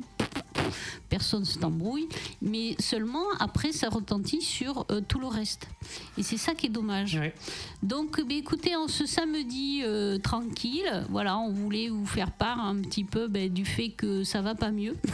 [1.10, 2.08] personne s'embrouille,
[2.42, 5.68] mais seulement après ça retentit sur euh, tout le reste.
[6.18, 7.20] Et c'est ça qui est dommage.
[7.84, 12.78] Donc ben, écoutez, en ce samedi euh, tranquille, voilà, on voulait vous faire part un
[12.78, 14.96] petit peu ben, du fait que ça va pas mieux.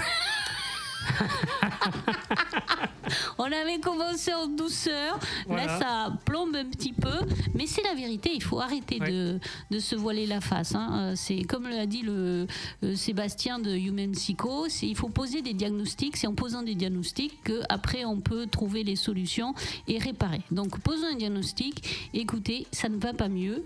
[3.37, 5.19] On avait commencé en douceur.
[5.49, 7.19] Là, ça plombe un petit peu.
[7.53, 8.31] Mais c'est la vérité.
[8.33, 9.39] Il faut arrêter de,
[9.69, 10.75] de, se voiler la face.
[10.75, 10.89] Hein.
[10.93, 12.47] Euh, c'est comme l'a dit le,
[12.83, 14.67] euh, Sébastien de Human Psycho.
[14.81, 16.17] Il faut poser des diagnostics.
[16.17, 19.53] C'est en posant des diagnostics qu'après, on peut trouver les solutions
[19.87, 20.41] et réparer.
[20.51, 22.09] Donc, posons un diagnostic.
[22.13, 23.63] Écoutez, ça ne va pas mieux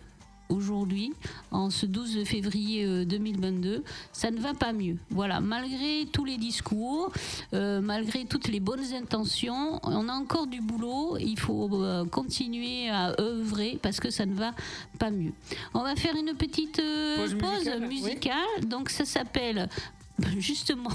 [0.50, 1.14] aujourd'hui,
[1.52, 3.82] en ce 12 février 2022, euh,
[4.12, 4.98] ça ne va pas mieux.
[5.10, 7.12] Voilà, malgré tous les discours,
[7.54, 11.18] euh, malgré toutes les bonnes intentions, on a encore du boulot.
[11.20, 14.54] Il faut euh, continuer à œuvrer parce que ça ne va
[15.00, 15.34] pas mieux.
[15.74, 16.82] On va faire une petite
[17.18, 17.36] pause,
[17.82, 18.66] musicale.
[18.68, 19.70] Donc ça s'appelle
[20.38, 20.92] justement.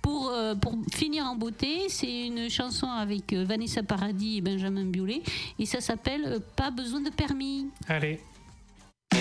[0.00, 5.22] Pour, pour, finir en beauté, c'est une chanson avec Vanessa Paradis et Benjamin Biolay
[5.60, 7.68] et ça s'appelle Pas besoin de permis.
[7.86, 8.18] Allez.
[9.12, 9.18] Si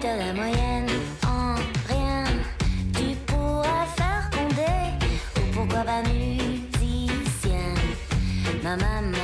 [0.00, 0.88] t'as la moyenne
[1.26, 1.56] en
[1.88, 2.24] rien,
[2.94, 4.72] tu pourras faire condé
[5.36, 7.74] ou pourquoi pas musicien.
[8.62, 9.19] Ma maman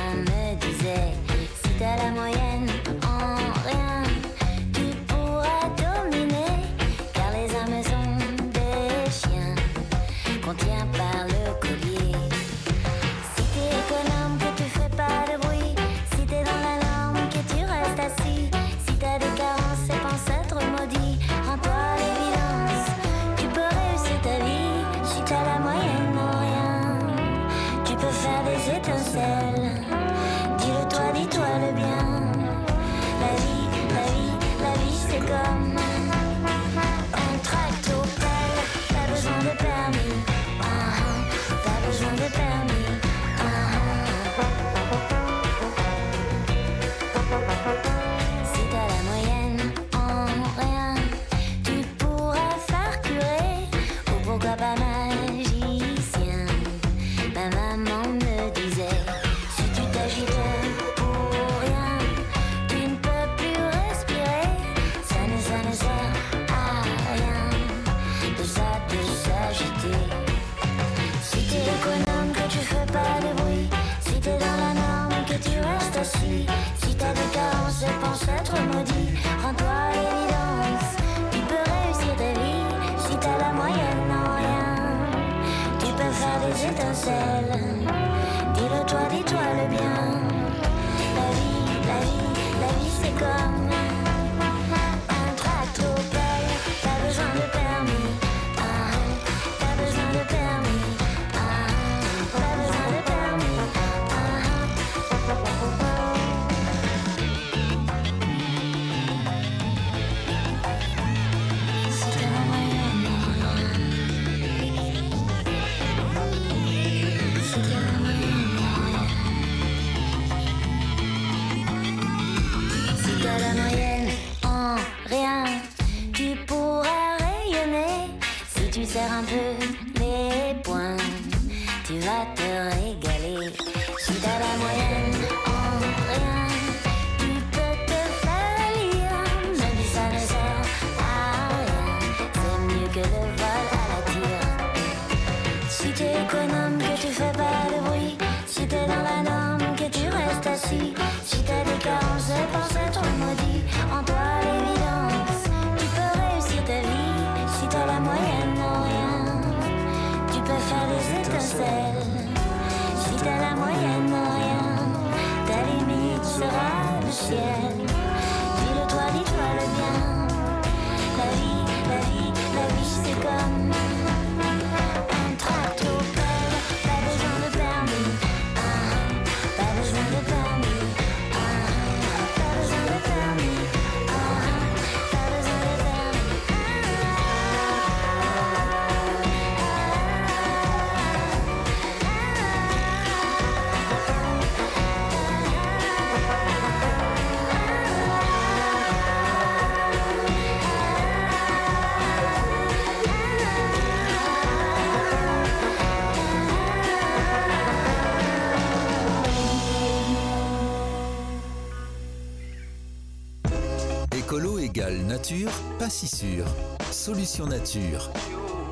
[215.29, 216.45] nature, pas si sûr.
[216.91, 218.09] Solution nature.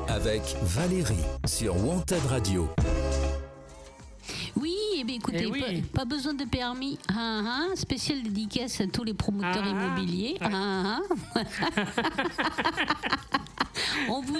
[0.08, 2.68] Avec Valérie sur Wanted Radio.
[4.56, 5.82] Oui, eh bien, écoutez, Eh oui.
[5.92, 6.98] pas, pas besoin de permis.
[7.10, 10.38] Ah, ah, spécial dédicace à tous les promoteurs Ah, immobiliers.
[10.40, 10.48] Ouais.
[10.50, 11.00] Ah.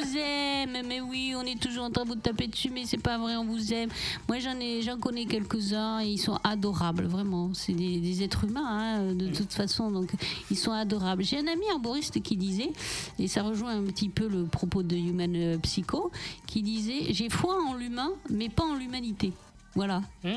[0.07, 2.85] on vous aime, mais oui, on est toujours en train de vous taper dessus, mais
[2.85, 3.89] c'est pas vrai, on vous aime.
[4.29, 7.51] Moi, j'en ai, j'en connais quelques-uns et ils sont adorables, vraiment.
[7.55, 10.11] C'est des, des êtres humains, hein, de toute façon, donc
[10.51, 11.25] ils sont adorables.
[11.25, 12.73] J'ai un ami arboriste qui disait,
[13.19, 16.11] et ça rejoint un petit peu le propos de Human euh, Psycho,
[16.47, 19.33] qui disait J'ai foi en l'humain, mais pas en l'humanité.
[19.77, 20.01] Voilà.
[20.25, 20.29] Mmh.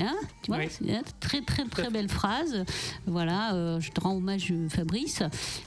[0.00, 0.66] Hein, tu vois, Oui.
[0.70, 2.64] c'est une très très très belle phrase.
[3.06, 5.22] Voilà, euh, je te rends hommage euh, Fabrice.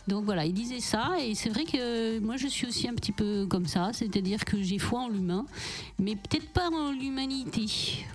[0.08, 3.12] Donc voilà, il disait ça et c'est vrai que moi je suis aussi un petit
[3.12, 5.46] peu comme ça, c'est-à-dire que j'ai foi en l'humain,
[6.00, 7.66] mais peut-être pas en l'humanité.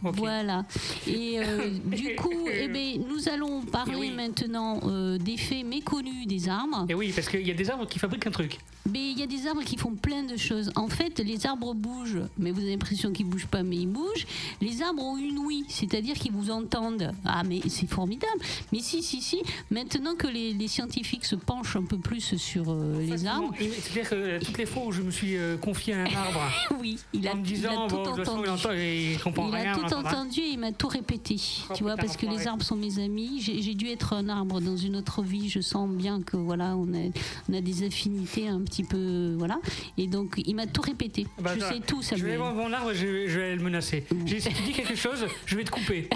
[0.02, 0.64] Voilà.
[1.06, 4.10] Et euh, du coup, eh ben, nous allons parler Eh oui.
[4.10, 6.86] maintenant euh, des faits méconnus des arbres.
[6.88, 8.58] Et oui, parce qu'il y a des arbres qui fabriquent un truc.
[8.90, 10.72] Mais il y a des arbres qui font plein de choses.
[10.74, 14.26] En fait, les arbres bougent, mais vous avez l'impression qu'ils bougent pas, mais ils bougent.
[14.60, 17.12] Les arbres ont une ouïe, c'est-à-dire qu'ils vous entendent.
[17.24, 18.40] Ah, mais c'est formidable.
[18.72, 19.42] Mais si, si, si.
[19.70, 24.08] Maintenant que les, les scientifiques se penchent un peu plus sur euh, les arbres, C'est-à-dire
[24.10, 26.40] que euh, toutes les fois où je me suis euh, confié à un arbre,
[26.80, 28.74] oui, il a, en me il a disant, tout bon, façon, entendu.
[28.74, 29.72] il et il comprend Il rien.
[29.72, 31.36] a tout entendu et il m'a tout répété.
[31.70, 33.40] Oh, tu vois, putain, parce que les arbres sont mes amis.
[33.40, 35.48] J'ai dû être un arbre dans une autre vie.
[35.48, 37.10] Je sens bien que voilà, on a,
[37.48, 39.34] on a des affinités un petit peu.
[39.38, 39.58] Voilà.
[39.98, 41.26] Et donc, il m'a tout répété.
[41.40, 44.04] Bah, je sais tout, Je vais voir mon arbre, je je vais le menacer.
[44.26, 46.08] J'ai dit, dis quelque chose, je vais te couper.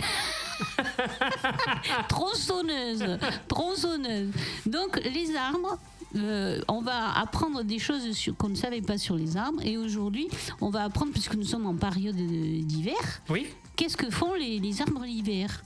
[2.09, 3.19] Tronçonneuse,
[3.49, 4.31] tronçonneuse.
[4.65, 5.79] Donc les arbres,
[6.17, 8.03] euh, on va apprendre des choses
[8.39, 9.61] qu'on ne savait pas sur les arbres.
[9.65, 10.29] Et aujourd'hui,
[10.61, 12.97] on va apprendre, puisque nous sommes en période de- d'hiver,
[13.29, 13.47] Oui
[13.77, 15.63] qu'est-ce que font les, les arbres l'hiver?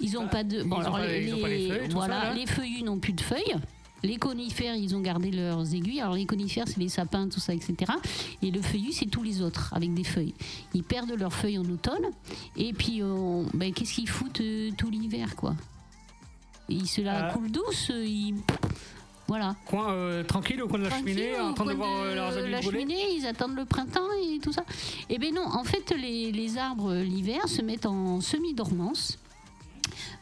[0.00, 0.62] Ils n'ont Ah, pas de.
[0.62, 3.54] ont pas les feuilles, voilà, ça, les feuillus n'ont plus de feuilles.
[4.04, 6.00] Les conifères, ils ont gardé leurs aiguilles.
[6.00, 7.90] Alors les conifères, c'est les sapins, tout ça, etc.
[8.42, 10.34] Et le feuillu, c'est tous les autres avec des feuilles.
[10.74, 12.06] Ils perdent leurs feuilles en automne.
[12.56, 15.56] Et puis, on- ben, qu'est-ce qu'ils foutent euh, tout l'hiver, quoi?
[16.68, 17.32] Ils se la Ah.
[17.32, 17.88] coulent douce.
[17.90, 18.34] euh, Ils...
[19.26, 19.56] Voilà.
[19.64, 22.36] Coin euh, tranquille au coin de la Tranquille, cheminée, en train de voir euh, leurs
[22.36, 24.64] amis la cheminée, ils attendent le printemps et tout ça.
[25.08, 29.18] Eh bien non, en fait, les, les arbres l'hiver se mettent en semi-dormance.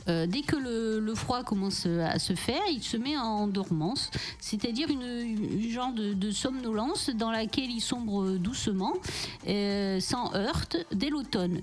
[0.08, 4.10] Euh, dès que le, le froid commence à se faire, il se met en dormance,
[4.40, 8.94] c'est-à-dire une, une genre de, de somnolence dans laquelle il sombre doucement,
[9.48, 11.60] euh, sans heurte, dès l'automne.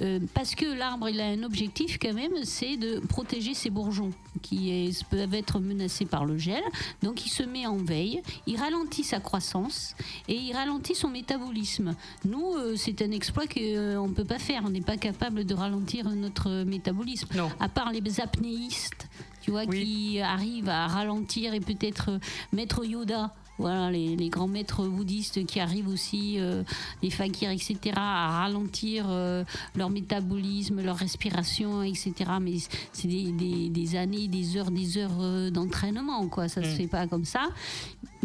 [0.00, 4.10] Euh, parce que l'arbre, il a un objectif quand même, c'est de protéger ses bourgeons
[4.42, 6.62] qui est- peuvent être menacés par le gel.
[7.02, 9.94] Donc il se met en veille, il ralentit sa croissance
[10.28, 11.94] et il ralentit son métabolisme.
[12.24, 14.62] Nous, c'est un exploit qu'on ne peut pas faire.
[14.64, 17.28] On n'est pas capable de ralentir notre métabolisme.
[17.36, 17.50] Non.
[17.74, 19.08] Part les apnéistes,
[19.42, 19.84] tu vois, Oui.
[19.84, 22.18] qui arrivent à ralentir et peut-être euh,
[22.52, 23.32] Maître Yoda.
[23.56, 26.64] Voilà, les, les grands maîtres bouddhistes qui arrivent aussi, euh,
[27.04, 29.44] les fakirs, etc., à ralentir euh,
[29.76, 32.12] leur métabolisme, leur respiration, etc.
[32.40, 32.54] Mais
[32.92, 36.48] c'est des, des- des années, des heures, des heures euh, d'entraînement, quoi.
[36.48, 36.76] Ça se Mm.
[36.76, 37.46] fait pas comme ça.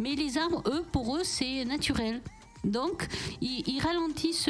[0.01, 2.21] Mais les arbres, eux, pour eux, c'est naturel.
[2.63, 3.07] Donc,
[3.39, 4.49] ils, ils ralentissent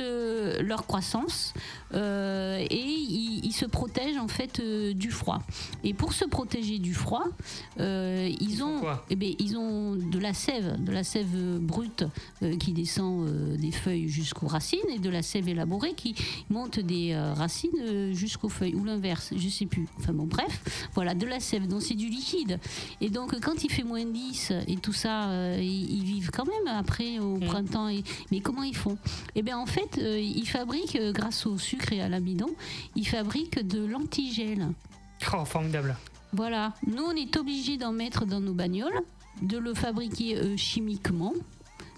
[0.61, 1.53] leur croissance
[1.93, 5.41] euh, et ils, ils se protègent en fait euh, du froid.
[5.83, 7.25] Et pour se protéger du froid,
[7.79, 12.03] euh, ils, ont, eh ben, ils ont de la sève, de la sève brute
[12.59, 13.27] qui descend
[13.57, 16.15] des feuilles jusqu'aux racines et de la sève élaborée qui
[16.49, 19.87] monte des racines jusqu'aux feuilles ou l'inverse, je sais plus.
[19.99, 21.67] Enfin bon, bref, voilà, de la sève.
[21.67, 22.59] Donc c'est du liquide.
[23.01, 26.75] Et donc quand il fait moins 10 et tout ça, ils, ils vivent quand même
[26.75, 27.45] après au Mm.
[27.45, 27.89] printemps.
[27.89, 28.97] Et, mais comment ils font?
[29.35, 32.49] Eh bien en fait, ils fabriquent, grâce au sucre et à l'amidon,
[32.95, 34.67] ils fabriquent de l'antigel.
[35.33, 35.95] Oh, formidable.
[36.33, 39.01] Voilà, nous on est obligé d'en mettre dans nos bagnoles,
[39.41, 41.33] de le fabriquer euh, chimiquement.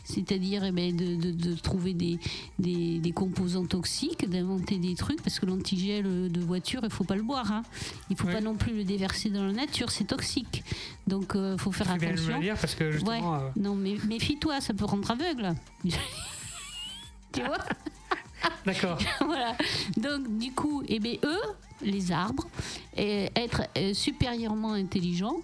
[0.03, 2.17] c'est-à-dire eh ben, de, trouver des,
[2.59, 7.23] des, composants toxiques, d'inventer des trucs, parce que l'antigel de voiture, il faut pas le
[7.23, 7.51] boire.
[7.51, 7.63] Hein.
[8.09, 10.63] Il faut pas non plus le déverser dans la nature, c'est toxique.
[11.07, 12.39] Donc il faut faire attention.
[12.39, 15.55] Bien parce que justement, Non, mais méfie-toi, ça peut rendre aveugle.
[17.33, 17.57] tu vois?
[18.65, 18.97] D'accord.
[19.25, 19.55] voilà.
[19.97, 21.41] Donc, du coup, eh bien, eux,
[21.83, 22.47] les arbres,
[22.95, 25.37] et être euh, supérieurement intelligents,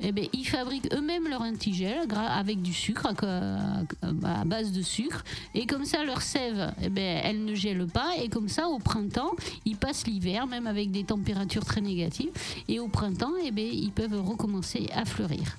[0.00, 5.24] eh bien, ils fabriquent eux-mêmes leur intigel avec du sucre, à, base de sucre.
[5.54, 8.16] Et comme ça, leur sève, eh bien, elle ne gèle pas.
[8.22, 9.32] Et comme ça, au printemps,
[9.64, 12.30] ils passent l'hiver, même avec des températures très négatives.
[12.68, 15.58] Et au printemps, eh bien, ils peuvent recommencer à fleurir.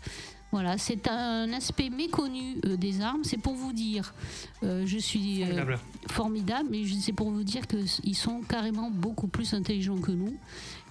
[0.54, 3.24] Voilà, c'est un aspect méconnu euh, des armes.
[3.24, 4.14] C'est pour vous dire,
[4.62, 5.66] euh, je suis euh,
[6.12, 6.70] formidable.
[6.70, 10.36] mais c'est pour vous dire qu'ils sont carrément beaucoup plus intelligents que nous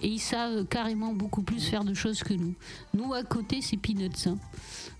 [0.01, 2.53] et ils savent carrément beaucoup plus faire de choses que nous.
[2.93, 4.09] Nous, à côté, c'est peanuts.
[4.25, 4.35] Hein.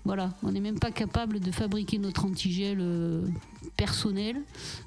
[0.06, 2.80] Voilà, on n'est même pas capable de fabriquer notre antigel
[3.76, 4.36] personnel,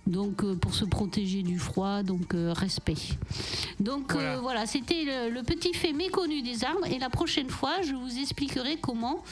[0.05, 2.95] donc pour se protéger du froid, donc respect.
[3.79, 8.17] Donc voilà, c'était le, petit fait méconnu des armes et la prochaine fois, je vous
[8.19, 9.23] expliquerai comment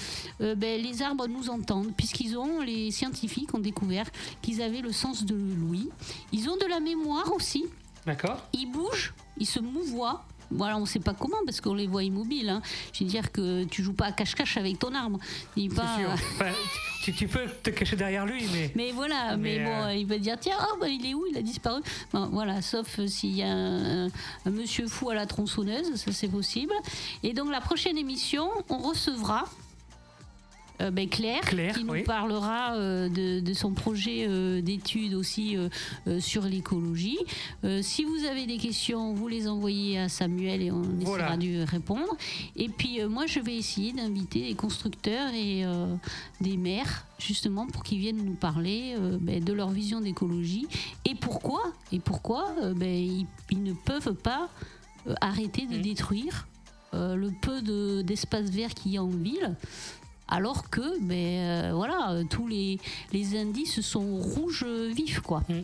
[0.41, 4.05] euh, ben, les arbres nous entendent, puisqu'ils ont, les scientifiques ont découvert
[4.41, 5.89] qu'ils avaient le sens de l'ouïe.
[6.31, 7.65] Ils ont de la mémoire aussi.
[8.05, 8.43] D'accord.
[8.53, 10.23] Ils bougent, ils se mouvoient.
[10.51, 12.49] Voilà, on ne sait pas comment parce qu'on les voit immobiles.
[12.49, 12.61] Hein.
[12.93, 15.19] Je veux dire que tu joues pas à cache-cache avec ton arbre.
[15.55, 15.97] Il pas...
[17.01, 18.71] tu, peux te cacher derrière lui, mais.
[18.75, 21.25] Mais voilà, mais, bon, euh, il va dire tiens, oh, bah, il est où?
[21.29, 21.81] Il a disparu.
[22.11, 24.09] voilà, sauf euh, s'il y a un,
[24.45, 26.73] monsieur fou à la tronçonneuse, ça c'est possible.
[27.23, 29.45] Et donc la prochaine émission, on recevra
[30.82, 31.41] euh, ben, Claire,
[31.73, 35.57] qui nous parlera euh, de, son projet euh, d'études aussi
[36.19, 37.17] sur l'écologie.
[37.82, 42.15] si vous avez des questions, vous les envoyez à Samuel et on essaiera de répondre.
[42.55, 45.63] Et puis moi, je vais essayer d'inviter des constructeurs et
[46.41, 50.67] des maires justement pour qu'ils viennent nous parler ben, de leur vision d'écologie
[51.05, 51.61] et pourquoi
[51.91, 54.49] et pourquoi ben, ils, ne peuvent pas
[55.21, 55.82] arrêter de mmh.
[55.82, 56.47] détruire
[56.93, 57.61] le peu
[58.03, 59.55] d'espace vert qu'il y a en ville
[60.28, 62.80] alors que ben, euh, voilà, tous les,
[63.11, 65.19] les indices sont rouges vifs.
[65.21, 65.43] quoi.
[65.49, 65.61] Mm.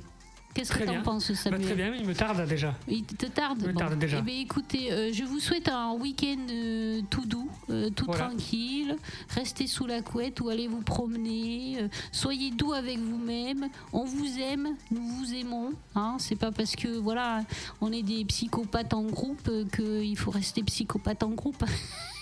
[0.54, 2.76] Qu'est-ce que tu en penses, bah, Samuel Très bien, il me tarde déjà.
[2.88, 4.18] Il te tarde Il me tarde déjà.
[4.20, 7.50] Eh bien, écoutez, euh, je vous souhaite un week-end euh, tout doux,
[7.96, 8.98] tout tranquille.
[9.30, 11.88] Restez sous la couette ou allez vous promener.
[12.12, 13.70] soyez doux avec vous-même.
[13.94, 15.72] On vous aime, nous vous aimons.
[15.96, 16.18] Hein.
[16.20, 17.44] C'est pas parce que voilà,
[17.80, 21.64] on est des psychopathes en groupe qu'il faut rester psychopathe en groupe.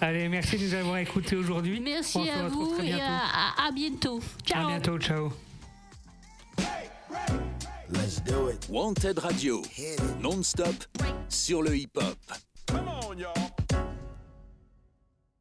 [0.00, 1.80] Allez, merci de nous avoir écoutés aujourd'hui.
[1.80, 4.20] Merci à vous et à, bientôt.
[4.44, 4.64] Ciao.
[4.64, 5.32] À bientôt, ciao.
[7.90, 8.66] Let's do it.
[8.68, 9.62] Wanted Radio,
[10.20, 10.74] non-stop
[11.28, 12.16] sur le hip-hop.
[12.66, 13.83] Come on, y'all.